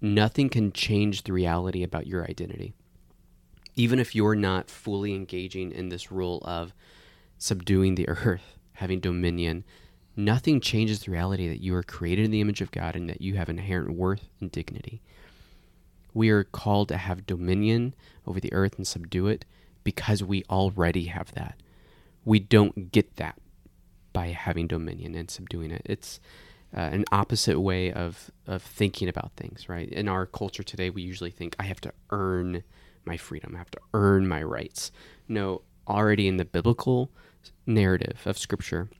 [0.00, 2.74] nothing can change the reality about your identity.
[3.76, 6.72] Even if you're not fully engaging in this role of
[7.36, 9.64] subduing the earth having dominion
[10.16, 13.20] nothing changes the reality that you are created in the image of god and that
[13.20, 15.02] you have inherent worth and dignity.
[16.14, 17.94] We are called to have dominion
[18.26, 19.44] over the earth and subdue it
[19.84, 21.60] because we already have that
[22.26, 23.38] we don't get that
[24.12, 25.82] by having dominion and subduing it.
[25.86, 26.20] It's
[26.76, 29.88] uh, an opposite way of of thinking about things, right?
[29.88, 32.64] In our culture today, we usually think I have to earn
[33.06, 34.90] my freedom, I have to earn my rights.
[35.28, 37.10] No, already in the biblical
[37.64, 38.90] narrative of Scripture,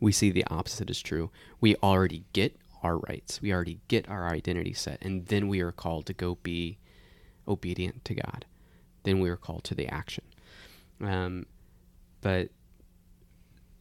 [0.00, 1.30] we see the opposite is true.
[1.60, 5.72] We already get our rights, we already get our identity set, and then we are
[5.72, 6.78] called to go be
[7.48, 8.44] obedient to God.
[9.04, 10.24] Then we are called to the action.
[11.00, 11.46] Um,
[12.22, 12.48] but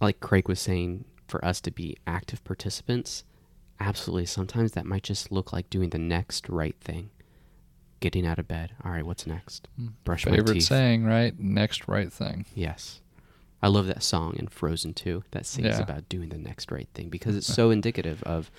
[0.01, 3.23] like Craig was saying, for us to be active participants,
[3.79, 4.25] absolutely.
[4.25, 7.09] Sometimes that might just look like doing the next right thing.
[8.01, 8.71] Getting out of bed.
[8.83, 9.67] All right, what's next?
[9.77, 9.87] Hmm.
[10.03, 10.63] Brush my Favorite teeth.
[10.63, 11.39] saying, right?
[11.39, 12.45] Next right thing.
[12.55, 12.99] Yes.
[13.61, 15.81] I love that song in Frozen too that sings Yeah.
[15.81, 18.49] about doing the next right thing because it's so indicative of,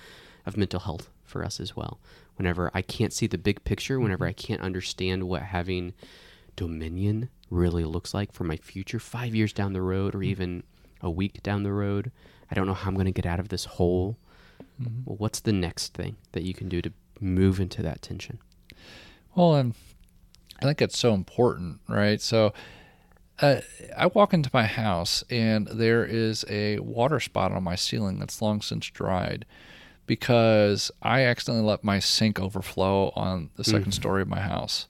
[0.45, 1.99] of mental health for us as well.
[2.37, 5.93] Whenever I can't see the big picture, whenever I can't understand what having
[6.55, 10.63] dominion really looks like for my future, five years down the road or even
[11.01, 12.11] a week down the road,
[12.49, 14.17] I don't know how I'm going to get out of this hole.
[14.81, 15.05] Mhm.
[15.05, 18.39] Well, what's the next thing that you can do to move into that tension?
[19.35, 19.73] Well, and
[20.61, 22.21] I think it's so important, right?
[22.21, 22.53] So
[23.39, 23.61] uh,
[23.97, 28.41] I walk into my house and there is a water spot on my ceiling that's
[28.41, 29.45] long since dried
[30.05, 33.95] because I accidentally let my sink overflow on the second Mhm.
[33.95, 34.87] story of my house.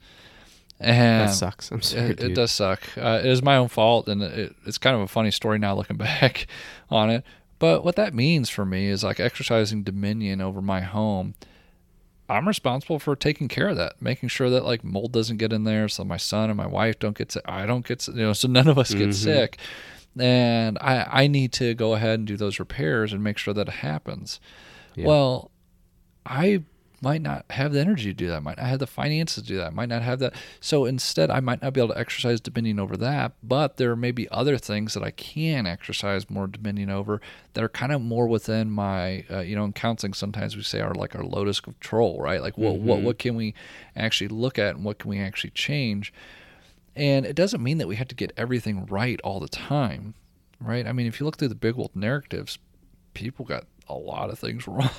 [0.83, 1.71] And that sucks.
[1.71, 2.81] I'm sorry, it, it does suck.
[2.97, 5.75] Uh, it is my own fault, and it, it's kind of a funny story now
[5.75, 6.47] looking back
[6.89, 7.23] on it.
[7.59, 11.35] But what that means for me is like exercising dominion over my home.
[12.29, 15.63] I'm responsible for taking care of that, making sure that like mold doesn't get in
[15.65, 17.43] there, so my son and my wife don't get sick.
[17.45, 19.13] I don't get sick, you know, so none of us get Mhm.
[19.13, 19.57] sick.
[20.19, 23.67] And I I need to go ahead and do those repairs and make sure that
[23.67, 24.39] it happens.
[24.95, 25.05] Yeah.
[25.07, 25.51] Well,
[26.25, 26.63] I
[27.03, 28.41] might not have the energy to do that.
[28.41, 29.73] Might not have the finances to do that.
[29.73, 30.33] Might not have that.
[30.61, 33.33] So instead, I might not be able to exercise dominion over that.
[33.43, 37.19] But there may be other things that I can exercise more dominion over
[37.53, 40.79] that are kind of more within my, uh, you know, in counseling, sometimes we say
[40.79, 42.41] are like our locus control, right?
[42.41, 43.03] Like what, what, Mhm.
[43.03, 43.53] what can we
[43.95, 46.13] actually look at and what can we actually change?
[46.95, 50.13] And it doesn't mean that we have to get everything right all the time,
[50.59, 50.87] right?
[50.87, 52.59] I mean, if you look through the big world narratives,
[53.13, 54.89] people got a lot of things wrong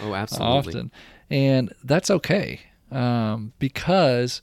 [0.00, 0.46] oh, absolutely.
[0.58, 0.92] often,
[1.30, 2.60] and that's okay
[2.90, 4.40] um, because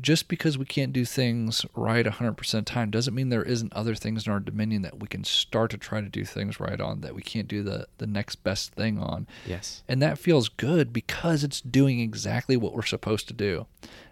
[0.00, 3.72] just because we can't do things right 100% of the time doesn't mean there isn't
[3.72, 6.80] other things in our dominion that we can start to try to do things right
[6.80, 9.82] on that we can't do the, the next best thing on Yes.
[9.88, 13.66] and that feels good because it's doing exactly what we're supposed to do.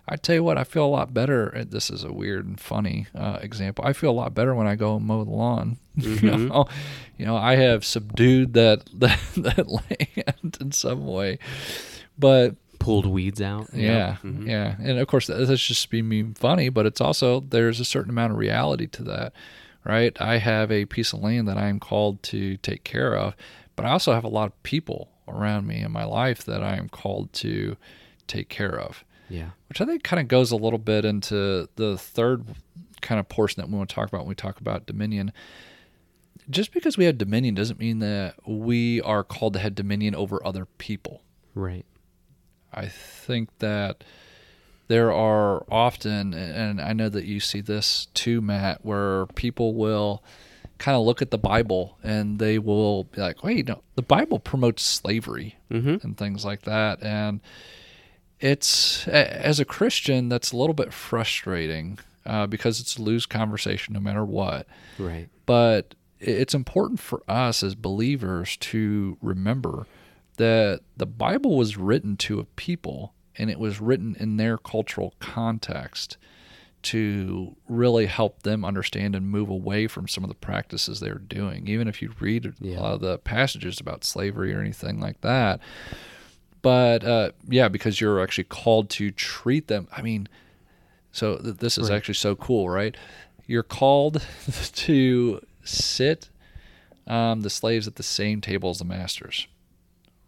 [0.07, 1.47] I tell you what, I feel a lot better.
[1.49, 3.87] and This is a weird and funny uh, example.
[3.87, 5.79] I feel a lot better when I go mow the lawn.
[5.97, 6.49] you Mhm.
[6.49, 6.67] know,
[7.17, 11.39] you know, I have subdued that that, that land in some way,
[12.19, 13.69] but Pulled weeds out.
[13.73, 14.47] yeah, Mhm.
[14.47, 18.33] yeah, and of course that's just being funny, but it's also there's a certain amount
[18.33, 19.33] of reality to that,
[19.85, 20.17] right?
[20.21, 23.35] I have a piece of land that I am called to take care of,
[23.77, 26.77] but I also have a lot of people around me in my life that I
[26.77, 27.77] am called to
[28.27, 29.51] take care of, Yeah.
[29.69, 32.45] which I think kind of goes a little bit into the third
[33.01, 35.33] kind of portion that we want to talk about when we talk about dominion.
[36.51, 40.45] Just because we have dominion doesn't mean that we are called to have dominion over
[40.47, 41.23] other people.
[41.55, 41.87] Right.
[42.75, 44.05] I think that
[44.89, 50.23] there are often, and I know that you see this too, Matt, where people will
[50.79, 54.39] kind of look at the Bible and they will be like, wait, no, the Bible
[54.39, 56.07] promotes slavery Mm-hmm.
[56.07, 57.03] and things like that.
[57.03, 57.41] And
[58.41, 63.95] it's, as a Christian, that's a little bit frustrating uh, because it's a lose conversation
[63.95, 64.67] no matter what
[64.99, 65.29] Right.
[65.47, 69.87] but it's important for us as believers to remember
[70.37, 75.15] that the Bible was written to a people and it was written in their cultural
[75.21, 76.17] context
[76.83, 81.67] to really help them understand and move away from some of the practices they're doing.
[81.67, 82.79] Even if you read Yeah.
[82.79, 85.61] a lot of the passages about slavery or anything like that.
[86.63, 89.89] But uh, yeah, because you're actually called to treat them.
[89.93, 90.29] I mean,
[91.13, 91.97] so th- this is Right.
[91.97, 92.97] actually so cool, right?
[93.47, 94.23] You're called
[94.75, 96.29] to sit
[97.07, 99.47] um, the slaves at the same table as the masters,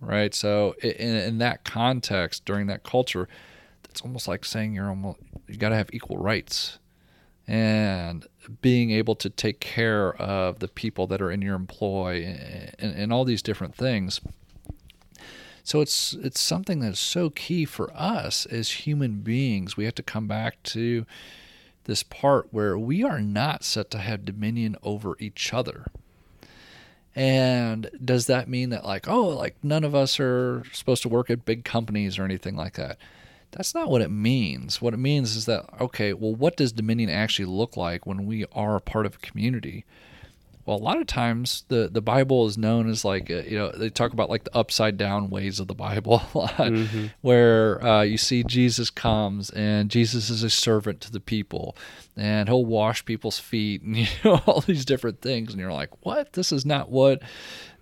[0.01, 0.34] right?
[0.34, 3.28] So in, in that context, during that culture,
[3.90, 5.18] it's almost like saying you're almost
[5.49, 6.78] you got to have equal rights.
[7.47, 8.26] and
[8.61, 12.24] being able to take care of the people that are in your employ
[12.78, 14.20] and, and all these different things.
[15.62, 19.76] So it's it's something that's so key for us as human beings.
[19.76, 21.05] We have to come back to
[21.84, 25.86] this part where we are not set to have dominion over each other.
[27.17, 31.31] And does that mean that like oh like none of us are supposed to work
[31.31, 32.99] at big companies or anything like that?
[33.53, 34.83] That's not what it means.
[34.83, 38.45] What it means is that, okay, well, what does dominion actually look like when we
[38.53, 39.87] are a part of a community?
[40.67, 43.71] Well, a lot of times the, the Bible is known as like, uh, you know,
[43.71, 47.07] they talk about like the upside down ways of the Bible a lot, mm-hmm.
[47.21, 51.77] where uh, you see Jesus comes and Jesus is a servant to the people
[52.17, 55.53] and he'll wash people's feet and, you know, all these different things.
[55.53, 56.33] And you're like, what?
[56.33, 57.23] This is not what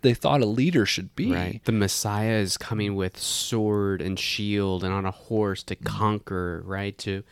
[0.03, 1.33] they thought a leader should be.
[1.33, 1.65] Right.
[1.65, 6.97] The Messiah is coming with sword and shield and on a horse to conquer, right?
[6.99, 7.23] To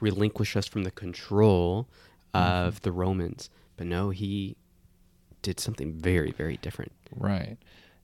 [0.00, 1.88] relinquish us from the control
[2.32, 2.82] of mm-hmm.
[2.82, 3.50] the Romans.
[3.76, 4.56] But no, he
[5.44, 6.90] did something very, very different.
[7.14, 7.58] Right.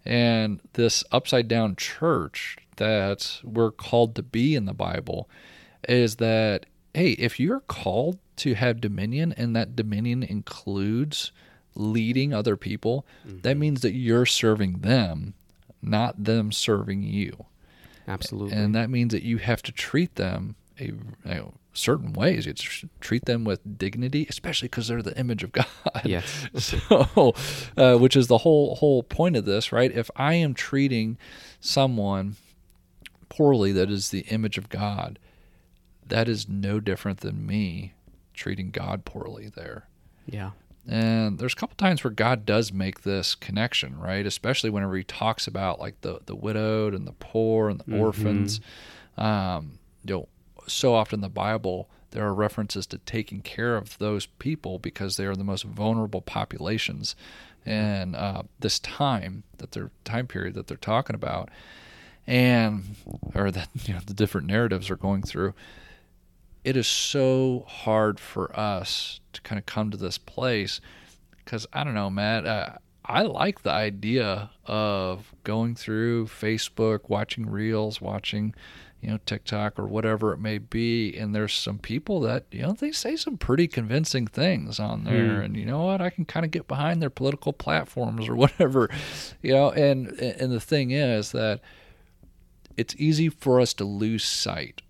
[0.05, 5.29] And this upside down church that we're called to be in the Bible
[5.89, 11.33] is that, hey, if you're called to have dominion and that dominion includes
[11.75, 13.41] leading other people, mm-hmm.
[13.41, 15.35] that means that you're serving them,
[15.83, 17.47] not them serving you.
[18.07, 18.57] Absolutely.
[18.57, 22.47] And that means that you have to treat them a you know, certain ways.
[22.47, 22.55] You
[23.01, 25.67] treat them with dignity, especially because they're the image of God.
[26.05, 26.47] Yes.
[26.57, 27.35] so,
[27.77, 29.93] uh, which is the whole whole point of this, right?
[29.93, 31.19] If I am treating
[31.61, 32.37] someone
[33.29, 35.19] poorly that is the image of God,
[36.07, 37.95] that is no different than me
[38.35, 39.87] treating God poorly there.
[40.27, 40.51] Yeah.
[40.89, 44.27] And there's a couple times where God does make this connection, right?
[44.27, 48.01] Especially whenever He talks about like the the widowed and the poor and the mm-hmm.
[48.01, 48.61] orphans.
[49.17, 50.29] Um, you know,
[50.67, 55.17] so often in the Bible there are references to taking care of those people because
[55.17, 57.15] they are the most vulnerable populations,
[57.65, 61.51] and uh, this time that their time period that they're talking about,
[62.27, 62.97] and
[63.35, 65.55] or that you know the different narratives are going through
[66.65, 70.81] it is so hard for us to kind of come to this place
[71.45, 72.47] because I don't know, Matt.
[72.47, 72.69] Uh,
[73.05, 78.55] I like the idea of going through Facebook, watching reels, watching,
[79.01, 81.17] you know, TikTok or whatever it may be.
[81.17, 85.41] And there's some people that, you know, they say some pretty convincing things on there.
[85.41, 85.45] Mm.
[85.45, 86.01] And you know what?
[86.01, 88.91] I can kind of get behind their political platforms or whatever,
[89.43, 89.71] you know.
[89.71, 91.61] And, and the thing is that
[92.77, 94.83] it's easy for us to lose sight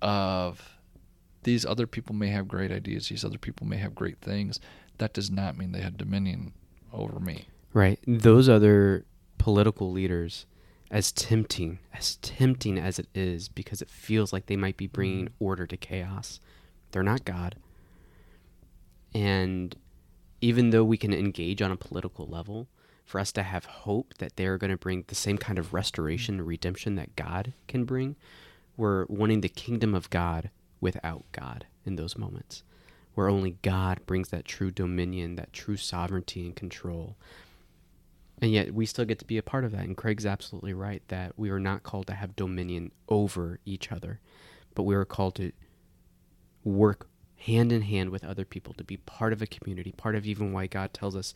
[0.00, 0.78] of
[1.44, 4.60] these other people may have great ideas, these other people may have great things.
[4.98, 6.52] That does not mean they have dominion
[6.92, 7.46] over me.
[7.72, 7.98] Right.
[8.06, 9.04] Those other
[9.38, 10.46] political leaders,
[10.92, 15.24] as tempting, as tempting as it is, because it feels like they might be bringing
[15.24, 15.44] mm-hmm.
[15.44, 16.38] order to chaos,
[16.92, 17.56] they're not God.
[19.14, 19.74] And
[20.42, 22.68] even though we can engage on a political level,
[23.04, 26.38] for us to have hope that they're going to bring the same kind of restoration
[26.38, 28.16] and redemption that God can bring,
[28.76, 32.62] we're wanting the kingdom of God without God in those moments,
[33.14, 37.16] where only God brings that true dominion, that true sovereignty and control.
[38.42, 39.84] And yet we still get to be a part of that.
[39.84, 44.18] And Craig's absolutely right that we are not called to have dominion over each other,
[44.74, 45.52] but we are called to
[46.64, 50.26] work hand in hand with other people, to be part of a community, part of
[50.26, 51.34] even why God tells us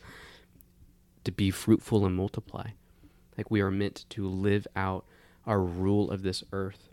[1.23, 2.71] to be fruitful and multiply.
[3.37, 5.05] Like we are meant to live out
[5.45, 6.89] our rule of this earth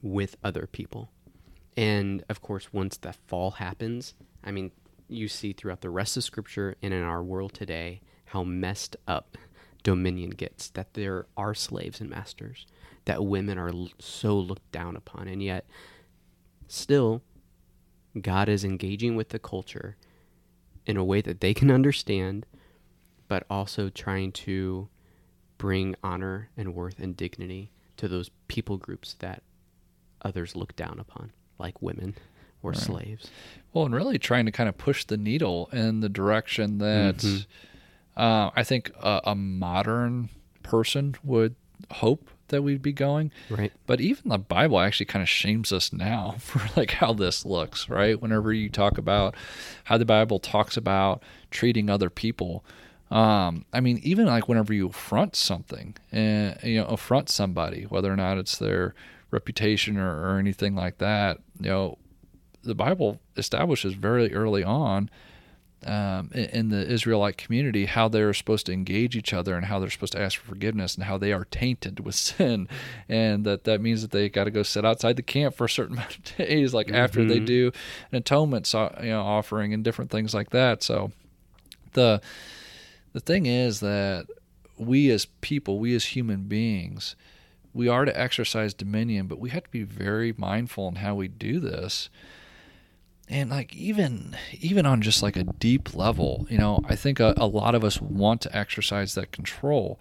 [0.00, 1.10] with other people.
[1.76, 4.72] And of course, once the fall happens, I mean,
[5.06, 9.36] you see throughout the rest of Scripture and in our world today how messed up
[9.82, 12.66] dominion gets, that there are slaves and masters,
[13.04, 15.28] that women are so looked down upon.
[15.28, 15.66] And yet,
[16.66, 17.22] still,
[18.20, 19.96] God is engaging with the culture
[20.86, 22.46] in a way that they can understand,
[23.28, 24.88] but also trying to
[25.58, 29.42] bring honor and worth and dignity to those people groups that
[30.22, 32.14] others look down upon like women
[32.62, 32.80] or right.
[32.80, 33.30] slaves.
[33.72, 37.42] Well, and really trying to kind of push the needle in the direction that mm-hmm.
[38.18, 40.28] Uh, I think a, a, modern
[40.64, 41.54] person would
[41.92, 43.30] hope that we'd be going.
[43.48, 43.72] Right.
[43.86, 47.88] But even the Bible actually kind of shames us now for like how this looks,
[47.88, 48.20] right?
[48.20, 49.36] Whenever you talk about
[49.84, 52.64] how the Bible talks about treating other people.
[53.10, 58.12] Um, I mean, even like whenever you affront something and you know affront somebody, whether
[58.12, 58.94] or not it's their
[59.30, 61.38] reputation or, or anything like that.
[61.60, 61.98] You know,
[62.62, 65.08] the Bible establishes very early on
[65.86, 69.90] um, in, the Israelite community how they're supposed to engage each other and how they're
[69.90, 72.68] supposed to ask for forgiveness and how they are tainted with sin,
[73.08, 75.70] and that that means that they got to go sit outside the camp for a
[75.70, 77.46] certain amount of days, like after they Mhm.
[77.46, 77.72] do
[78.10, 80.82] an atonement so- you know, offering and different things like that.
[80.82, 81.12] So
[81.92, 82.20] the
[83.12, 84.26] the thing is that
[84.76, 87.16] we as people, we as human beings,
[87.72, 91.28] we are to exercise dominion, but we have to be very mindful in how we
[91.28, 92.10] do this.
[93.28, 97.34] And like even even on just like a deep level, you know, I think a,
[97.36, 100.00] a lot of us want to exercise that control,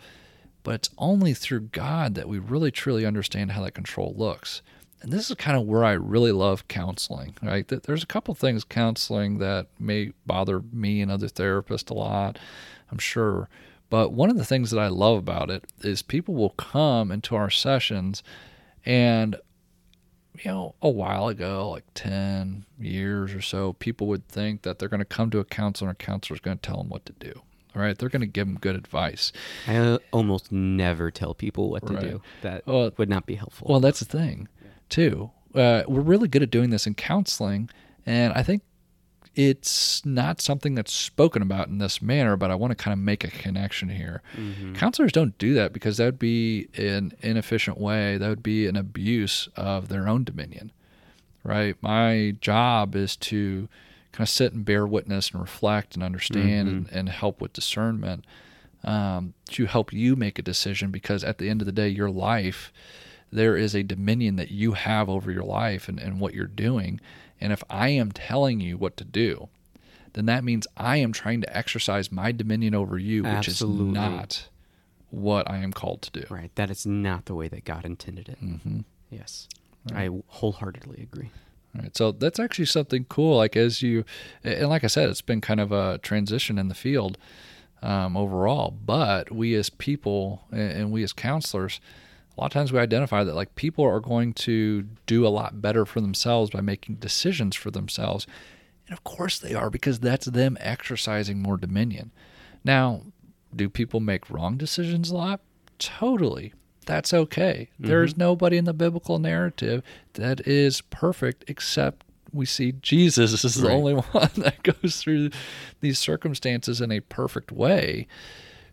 [0.63, 4.61] but it's only through God that we really truly understand how that control looks.
[5.01, 7.67] And this is kind of where I really love counseling, right?
[7.67, 12.39] There's a couple things counseling that may bother me and other therapists a lot,
[12.91, 13.47] I'm sure.
[13.89, 17.35] But one of the things that I love about it is people will come into
[17.35, 18.23] our sessions
[18.85, 19.35] and
[20.43, 24.89] you know, a while ago, like 10 years or so, people would think that they're
[24.89, 27.13] going to come to a counselor and a counselor's going to tell them what to
[27.19, 27.41] do.
[27.75, 27.97] All right.
[27.97, 29.31] They're going to give them good advice.
[29.67, 32.01] I almost never tell people what to Right.
[32.01, 32.21] do.
[32.41, 33.67] That Well- would not be helpful.
[33.69, 34.47] Well, that's the thing,
[34.89, 35.31] too.
[35.53, 37.69] Uh, we're really good at doing this in counseling.
[38.05, 38.63] And I think
[39.37, 42.97] it's not something that's spoken about in this manner, but I want to kind of
[42.99, 44.23] make a connection here.
[44.35, 44.73] Mhm.
[44.73, 48.17] Counselors don't do that because that would be an inefficient way.
[48.17, 50.71] That would be an abuse of their own dominion,
[51.43, 51.75] right?
[51.81, 53.69] My job is to
[54.11, 58.25] kind of sit and bear witness and reflect and understand and, and help with discernment
[58.83, 62.09] um, to help you make a decision because at the end of the day, your
[62.09, 62.71] life,
[63.31, 66.99] there is a dominion that you have over your life and, and what you're doing.
[67.39, 69.49] And if I am telling you what to do,
[70.13, 73.89] then that means I am trying to exercise my dominion over you, which Absolutely.
[73.89, 74.47] is not
[75.09, 76.25] what I am called to do.
[76.29, 76.51] right.
[76.55, 78.37] That is not the way that God intended it.
[78.39, 78.79] hmm
[79.09, 79.47] Yes.
[79.93, 81.29] I wholeheartedly agree.
[81.75, 81.95] All right.
[81.95, 83.37] So that's actually something cool.
[83.37, 84.03] Like as you,
[84.43, 87.17] and like I said, it's been kind of a transition in the field
[87.81, 88.71] um, overall.
[88.71, 91.79] But we as people and we as counselors,
[92.37, 95.61] a lot of times we identify that like people are going to do a lot
[95.61, 98.27] better for themselves by making decisions for themselves.
[98.87, 102.11] And of course they are because that's them exercising more dominion.
[102.63, 103.01] Now,
[103.55, 105.41] do people make wrong decisions a lot?
[105.79, 106.53] Totally.
[106.85, 107.69] That's okay.
[107.73, 107.87] Mm-hmm.
[107.87, 109.83] There's nobody in the biblical narrative
[110.13, 115.31] that is perfect except we see Jesus is the only one that goes through
[115.81, 118.07] these circumstances in a perfect way.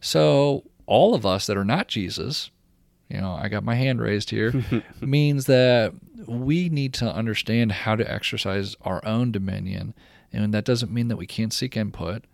[0.00, 2.50] So, all of us that are not Jesus,
[3.08, 4.52] you know, I got my hand raised here,
[5.00, 5.92] means that
[6.26, 9.94] we need to understand how to exercise our own dominion.
[10.32, 12.24] And that doesn't mean that we can't seek input.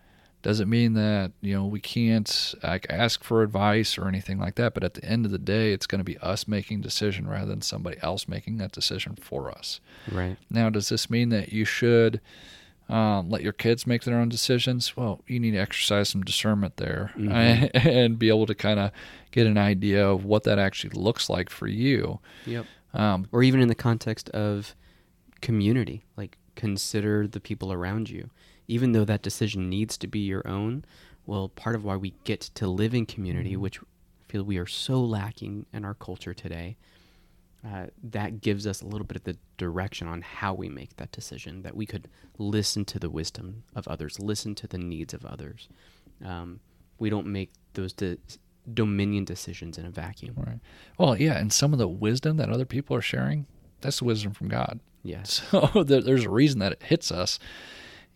[0.43, 4.73] Doesn't mean that, you know, we can't like ask for advice or anything like that.
[4.73, 7.47] But at the end of the day, it's going to be us making decision rather
[7.47, 9.81] than somebody else making that decision for us.
[10.11, 10.39] Right.
[10.49, 12.23] Now, does this mean that you should
[12.91, 14.97] um, let your kids make their own decisions?
[14.97, 17.71] Well, you need to exercise some discernment there Mhm.
[17.87, 18.91] and be able to kind of
[19.31, 22.19] get an idea of what that actually looks like for you.
[22.47, 22.67] Yep.
[22.93, 24.75] Um, Or even in the context of
[25.41, 28.31] community, like consider the people around you.
[28.69, 30.85] Even though that decision needs to be your own,
[31.27, 34.67] well, part of why we get to live in community, which I feel we are
[34.67, 36.77] so lacking in our culture today,
[37.67, 41.13] uh, that gives us a little bit of the direction on how we make that
[41.13, 41.63] decision.
[41.63, 42.09] That we could
[42.39, 45.69] listen to the wisdom of others, listen to the needs of others.
[46.25, 46.61] Um,
[46.99, 48.19] we don't make those de-
[48.73, 50.35] dominion decisions in a vacuum.
[50.37, 50.61] right.
[50.99, 53.47] Well, yeah, and some of the wisdom that other people are sharing,
[53.81, 54.81] that's the wisdom from God.
[55.03, 57.39] yeah So there, there's a reason that it hits us,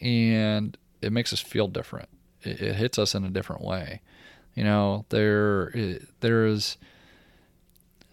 [0.00, 2.08] and it makes us feel different.
[2.42, 4.00] It, it hits us in a different way.
[4.54, 5.72] You know, there
[6.20, 6.76] there is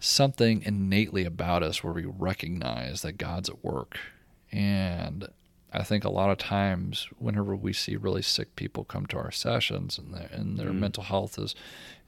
[0.02, 3.98] something innately about us where we recognize that God's at work,
[4.50, 5.28] and
[5.72, 9.30] I think a lot of times whenever we see really sick people come to our
[9.30, 10.80] sessions and their, and their Mm.
[10.80, 11.54] mental health is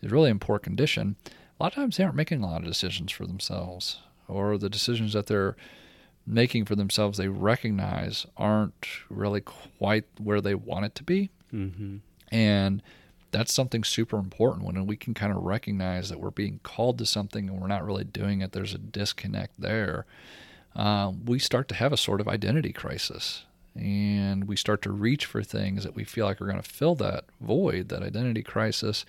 [0.02, 2.66] is really in poor condition, a lot of times they aren't making a lot of
[2.66, 5.56] decisions for themselves, or the decisions that they're
[6.26, 11.30] making for themselves they recognize aren't really quite where they want it to be.
[11.52, 11.98] Mm-hmm.
[12.34, 12.82] And
[13.34, 17.04] that's something super important when we can kind of recognize that we're being called to
[17.04, 18.52] something and we're not really doing it.
[18.52, 20.06] There's a disconnect there.
[20.76, 25.26] Um, we start to have a sort of identity crisis and we start to reach
[25.26, 29.04] for things that we feel like are going to fill that void, that identity crisis.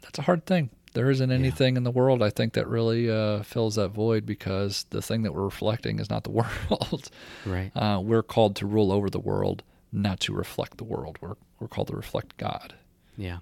[0.00, 0.70] That's a hard thing.
[0.92, 4.86] There isn't anything in the world I think that really uh, fills that void because
[4.90, 7.10] the thing that we're reflecting is not the world.
[7.44, 7.72] Right.
[7.74, 11.18] Uh, we're called to rule over the world, not to reflect the world.
[11.20, 12.74] We're, we're called to reflect God.
[13.16, 13.38] Yeah.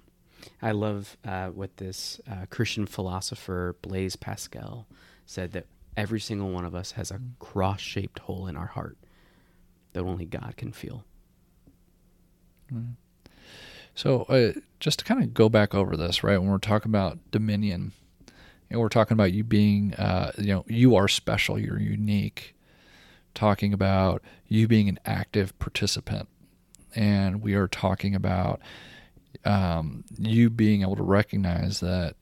[0.61, 4.87] I love uh, what this uh, Christian philosopher Blaise Pascal
[5.25, 5.65] said that
[5.97, 8.97] every single one of us has a cross shaped hole in our heart
[9.93, 11.03] that only God can feel.
[13.95, 16.37] So, uh, just to kind of go back over this, right?
[16.37, 17.91] When we're talking about dominion,
[18.69, 22.55] and we're talking about you being, uh, you know, you are special, you're unique.
[23.33, 26.27] Talking about you being an active participant,
[26.95, 28.59] and we are talking about
[29.45, 32.15] um, you being able to recognize that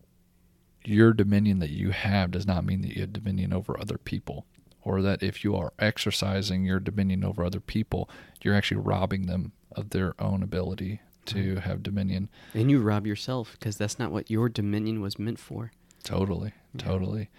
[0.85, 4.45] your dominion that you have does not mean that you have dominion over other people,
[4.81, 8.09] or that if you are exercising your dominion over other people,
[8.41, 12.29] you're actually robbing them of their own ability to have dominion.
[12.53, 15.71] And you rob yourself because that's not what your dominion was meant for.
[16.03, 17.29] Totally, totally.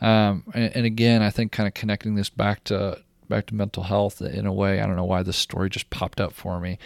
[0.00, 3.84] Um, and, and again, I think kind of connecting this back to back to mental
[3.84, 4.80] health in a way.
[4.80, 6.78] I don't know why this story just popped up for me.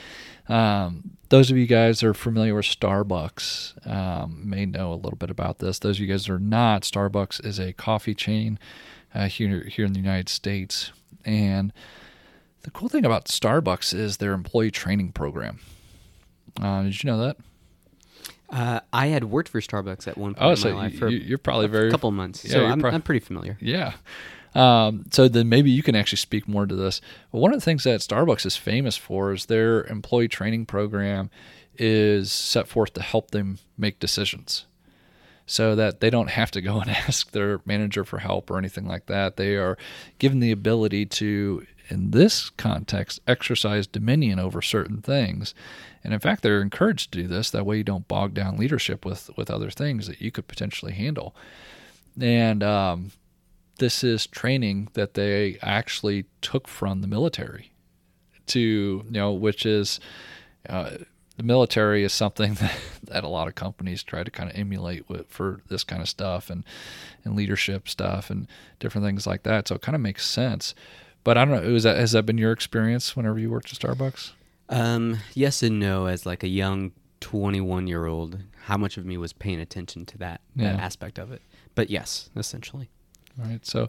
[0.48, 5.16] Um, those of you guys that are familiar with Starbucks um, may know a little
[5.16, 5.78] bit about this.
[5.80, 8.58] Those of you guys that are not, Starbucks is a coffee chain
[9.14, 10.92] uh, here here in the United States,
[11.24, 11.72] and
[12.62, 15.58] the cool thing about Starbucks is their employee training program.
[16.62, 17.36] Uh, did you know that?
[18.50, 21.08] Uh, I had worked for Starbucks at one point Oh, in so my life for
[21.08, 22.44] you- you're probably a very couple months.
[22.44, 23.56] Yeah, so I'm, prob- I'm pretty familiar.
[23.60, 23.94] Yeah.
[24.54, 27.00] Um, so then maybe you can actually speak more to this.
[27.32, 31.30] But one of the things that Starbucks is famous for is their employee training program
[31.76, 34.66] is set forth to help them make decisions
[35.46, 38.86] so that they don't have to go and ask their manager for help or anything
[38.86, 39.36] like that.
[39.36, 39.76] They are
[40.18, 45.54] given the ability to, in this context, exercise dominion over certain things.
[46.02, 47.50] And in fact, they're encouraged to do this.
[47.50, 50.92] That way you don't bog down leadership with, with other things that you could potentially
[50.92, 51.34] handle.
[52.20, 53.10] And um,
[53.78, 57.72] this is training that they actually took from the military
[58.46, 60.00] to you know which is
[60.68, 60.90] uh,
[61.36, 65.08] the military is something that, that a lot of companies try to kind of emulate
[65.08, 66.64] with, for this kind of stuff and
[67.24, 68.46] and leadership stuff and
[68.80, 70.74] different things like that so it kind of makes sense
[71.24, 71.72] but I don't know.
[71.72, 74.32] Was that has that been your experience whenever you worked at Starbucks?
[74.68, 76.04] Um, yes and no.
[76.04, 80.18] As like a young 21 year old, how much of me was paying attention to
[80.18, 80.84] that that Yeah.
[80.84, 81.40] aspect of it?
[81.74, 82.90] But yes, essentially.
[83.36, 83.64] Right?
[83.66, 83.88] So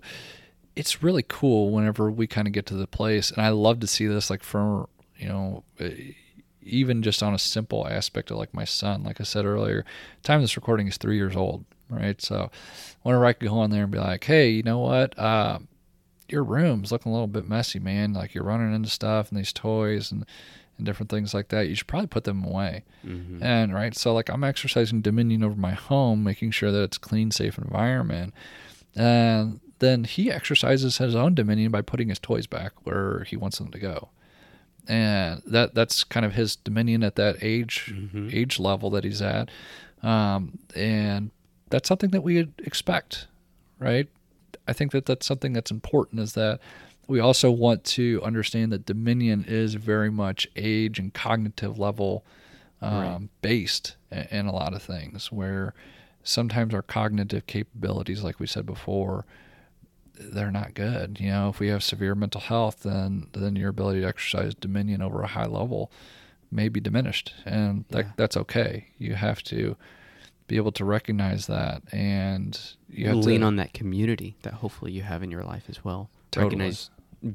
[0.76, 3.88] it's really cool whenever we kind of get to the place and i love to
[3.88, 4.86] see this like from
[5.18, 6.12] you know eh,
[6.64, 9.04] even just on a simple aspect of like my son.
[9.04, 9.86] Like i said earlier
[10.24, 12.22] time this recording is three years old right?
[12.22, 12.50] So
[13.04, 15.18] whenever i could go on there and be like hey you know what?
[15.18, 15.60] Uh,
[16.28, 18.14] your room's looking a little bit messy man.
[18.14, 20.26] Like you're running into stuff and these toys and
[20.78, 21.68] and different things like that.
[21.70, 22.84] You should probably put them away.
[23.06, 23.44] Mm-hmm.
[23.44, 27.00] and right, so like I'm exercising dominion over my home, making sure that it's a
[27.00, 28.34] clean, safe environment.
[28.96, 33.58] And then he exercises his own dominion by putting his toys back where he wants
[33.58, 34.10] them to go.
[34.88, 38.34] And that that's kind of his dominion at that age Mhm.
[38.34, 39.50] age level that he's at.
[40.04, 41.32] Um, and
[41.70, 43.28] that's something that we expect,
[43.80, 44.08] right?
[44.68, 46.60] I think that that's something that's important is that
[47.08, 52.24] we also want to understand that dominion is very much age and cognitive level
[52.82, 53.30] um, Right.
[53.42, 53.96] based
[54.32, 55.74] in a lot of things where
[56.26, 59.26] sometimes our cognitive capabilities like we said before
[60.20, 64.02] they're not good you know if we have severe mental health then then your ability
[64.02, 65.90] to exercise dominion over a high level
[66.52, 68.12] may be diminished and that, Yeah.
[68.18, 69.78] that's okay you have to
[70.48, 72.60] be able to recognize that and
[72.90, 75.84] you have lean to on that community that hopefully you have in your life as
[75.84, 76.10] well.
[76.30, 76.50] Totally.
[76.50, 76.90] Recognize,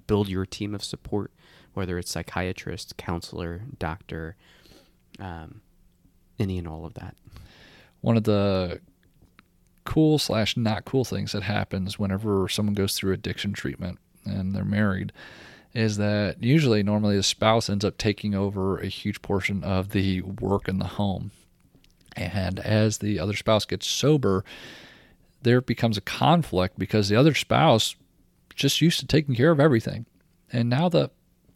[0.07, 1.33] build your team of support,
[1.75, 4.37] whether it's psychiatrist, counselor, doctor,
[5.19, 5.61] um,
[6.39, 7.17] any and all of that.
[8.01, 8.81] One of the
[9.85, 14.65] cool slash not cool things that happens whenever someone goes through addiction treatment and they're
[14.65, 15.13] married
[15.73, 20.21] is that usually normally the spouse ends up taking over a huge portion of the
[20.21, 21.31] work in the home.
[22.17, 24.45] And as the other spouse gets sober
[25.43, 27.97] there becomes a conflict because the other spouse
[28.55, 30.07] just used to taking care of everything.
[30.53, 31.11] And now the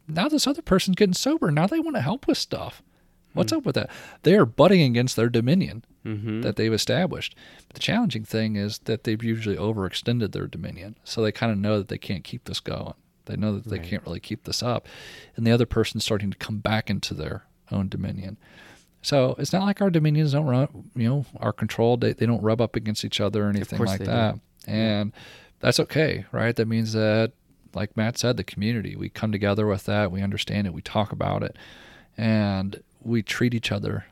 [0.06, 1.50] now this other person's getting sober.
[1.50, 2.82] Now they want to help with stuff
[3.34, 3.90] what's up with that
[4.22, 6.42] they are butting against their dominion Mm-hmm.
[6.42, 7.34] that they've established.
[7.66, 10.98] But the challenging thing is that they've usually overextended their dominion.
[11.02, 12.92] So they kind of know that they can't keep this going.
[13.24, 13.88] They know that they Right.
[13.88, 14.86] can't really keep this up.
[15.34, 18.36] And the other person's starting to come back into their own dominion.
[19.00, 22.02] So it's not like our dominions don't run, you know, are controlled.
[22.02, 24.10] They, they don't rub up against each other or anything like they do.
[24.10, 24.38] that.
[24.66, 25.10] And
[25.60, 26.54] that's okay, right?
[26.54, 27.32] That means that,
[27.74, 30.12] like Matt said, the community, we come together with that.
[30.12, 30.74] We understand it.
[30.74, 31.56] We talk about it.
[32.18, 34.06] And we treat each other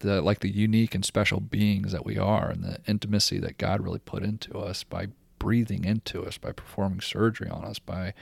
[0.00, 3.80] the, like the unique and special beings that we are and the intimacy that God
[3.80, 8.14] really put into us by breathing into us, by performing surgery on us, by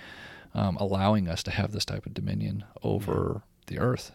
[0.54, 4.12] um, allowing us to have this type of dominion over the earth.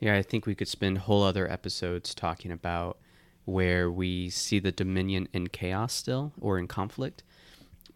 [0.00, 2.98] Yeah, I think we could spend whole other episodes talking about
[3.44, 7.22] where we see the dominion in chaos still or in conflict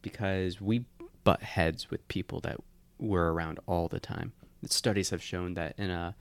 [0.00, 0.84] because we
[1.24, 2.56] butt heads with people that
[2.98, 4.32] we're around all the time.
[4.66, 6.14] Studies have shown that in a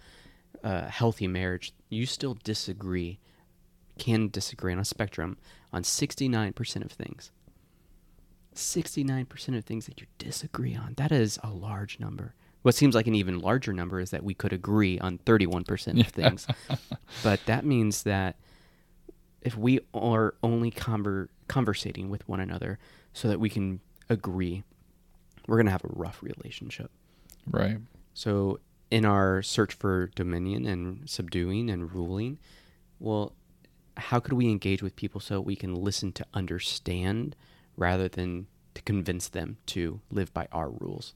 [0.64, 3.20] a healthy marriage, you still disagree,
[3.98, 5.38] can disagree on a spectrum
[5.74, 7.32] on 69% of things.
[8.56, 10.94] 69% of things that you disagree on.
[10.98, 12.36] That is a large number.
[12.64, 16.08] What seems like an even larger number is that we could agree on 31% of
[16.08, 16.48] things.
[17.24, 18.36] but that means that
[19.42, 22.78] if we are only conver- conversating with one another
[23.14, 23.80] so that we can
[24.10, 24.64] agree,
[25.48, 26.92] we're going to have a rough relationship.
[27.50, 27.78] Right.
[28.14, 28.60] So,
[28.92, 32.38] in our search for dominion and subduing and ruling,
[33.00, 33.34] well,
[33.98, 37.36] how could we engage with people so we can listen to understand
[37.78, 41.14] rather than to convince them to live by our rules?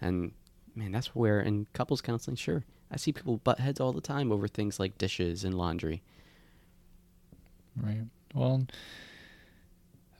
[0.00, 0.32] And
[0.74, 4.32] man, that's where in couples counseling, sure, I see people butt heads all the time
[4.32, 6.02] over things like dishes and laundry.
[7.76, 8.04] Right.
[8.34, 8.66] Well,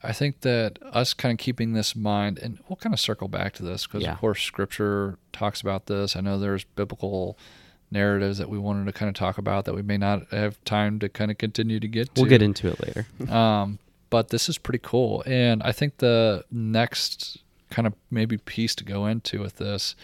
[0.02, 3.28] I think that us kind of keeping this in mind, and we'll kind of circle
[3.28, 4.12] back to this because, Yeah.
[4.12, 6.14] of course, Scripture talks about this.
[6.14, 7.36] I know there's biblical
[7.90, 10.98] narratives that we wanted to kind of talk about that we may not have time
[11.00, 12.20] to kind of continue to get to.
[12.20, 13.06] We'll get into it later.
[13.32, 13.78] Um,
[14.10, 17.38] but this is pretty cool, and I think the next
[17.70, 19.94] kind of maybe piece to go into with this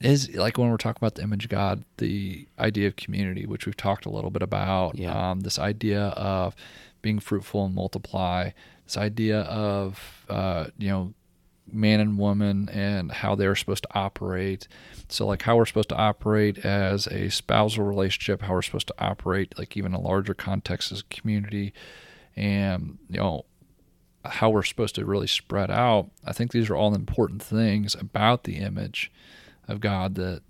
[0.00, 3.66] is like when we're talking about the image of God, the idea of community, which
[3.66, 4.96] we've talked a little bit about.
[4.96, 5.30] Yeah.
[5.32, 6.54] Um, this idea of
[7.08, 8.50] being fruitful and multiply.
[8.84, 11.14] This idea of uh, you know
[11.70, 14.68] man and woman and how they're supposed to operate.
[15.08, 18.94] So like how we're supposed to operate as a spousal relationship, how we're supposed to
[18.98, 21.72] operate like even a larger context as a community,
[22.36, 23.44] and you know
[24.24, 26.10] how we're supposed to really spread out.
[26.26, 29.10] I think these are all important things about the image
[29.66, 30.42] of God that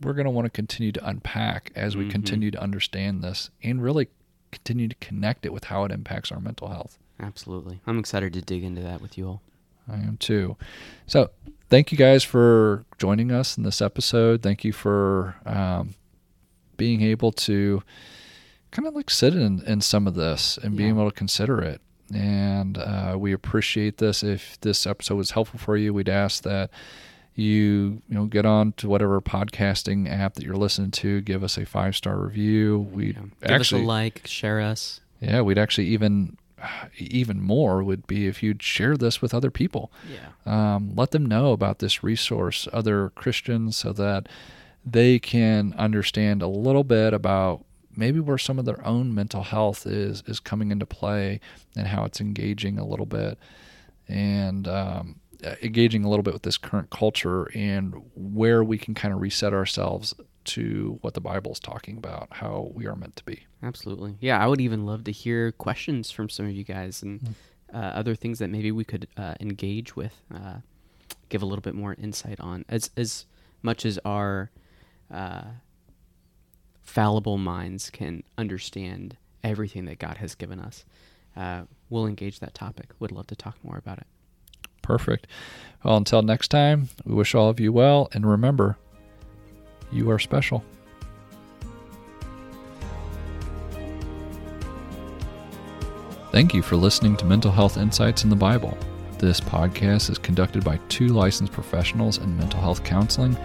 [0.00, 2.10] we're going to want to continue to unpack as we Mhm.
[2.10, 4.08] continue to understand this and really
[4.50, 6.98] continue to connect it with how it impacts our mental health.
[7.20, 7.80] Absolutely.
[7.86, 9.42] I'm excited to dig into that with you all.
[9.90, 10.56] I am too.
[11.06, 11.30] So,
[11.70, 14.42] thank you guys for joining us in this episode.
[14.42, 15.94] Thank you for um,
[16.76, 17.82] being able to
[18.70, 21.80] kind of like sit in, in some of this and being able to consider it.
[22.14, 24.22] And uh, we appreciate this.
[24.22, 26.70] If this episode was helpful for you, we'd ask that
[27.38, 31.20] you you know get on to whatever podcasting app that you're listening to.
[31.20, 32.88] Give us a five star review.
[32.92, 33.12] We Yeah.
[33.42, 35.00] Give actually us a like, share us.
[35.20, 36.36] yeah we'd actually even
[36.98, 40.74] even more would be if you'd share this with other people Yeah.
[40.74, 44.28] um, let them know about this resource, other Christians, so that
[44.84, 47.64] they can understand a little bit about
[47.94, 51.38] maybe where some of their own mental health is is coming into play
[51.76, 53.38] and how it's engaging a little bit
[54.08, 55.16] and um,
[55.62, 59.52] engaging a little bit with this current culture and where we can kind of reset
[59.52, 60.14] ourselves
[60.44, 63.44] to what the Bible is talking about, how we are meant to be.
[63.62, 64.16] Absolutely.
[64.20, 67.34] Yeah, I would even love to hear questions from some of you guys and
[67.72, 70.56] uh, other things that maybe we could uh, engage with, uh,
[71.28, 72.64] give a little bit more insight on.
[72.68, 73.26] As as
[73.62, 74.50] much as our
[75.12, 75.44] uh,
[76.82, 80.84] fallible minds can understand everything that God has given us,
[81.36, 82.92] uh, we'll engage that topic.
[83.00, 84.06] Would love to talk more about it.
[84.88, 85.26] Perfect.
[85.84, 88.78] Well, until next time, we wish all of you well, and remember,
[89.92, 90.64] you are special.
[96.32, 98.78] Thank you for listening to Mental Health Insights in the Bible.
[99.18, 103.36] This podcast is conducted by two licensed professionals in mental health counseling,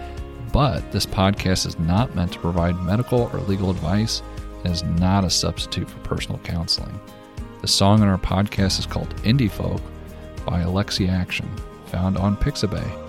[0.50, 4.22] but this podcast is not meant to provide medical or legal advice
[4.64, 6.98] and is not a substitute for personal counseling.
[7.60, 9.82] The song in our podcast is called Indie Folk
[10.44, 11.48] by Alexi Action,
[11.86, 13.00] found on Pixabay.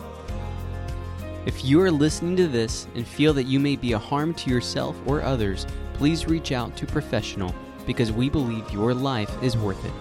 [1.46, 4.50] If you are listening to this and feel that you may be a harm to
[4.50, 7.54] yourself or others, please reach out to professional
[7.86, 9.94] because we believe your life is worth it.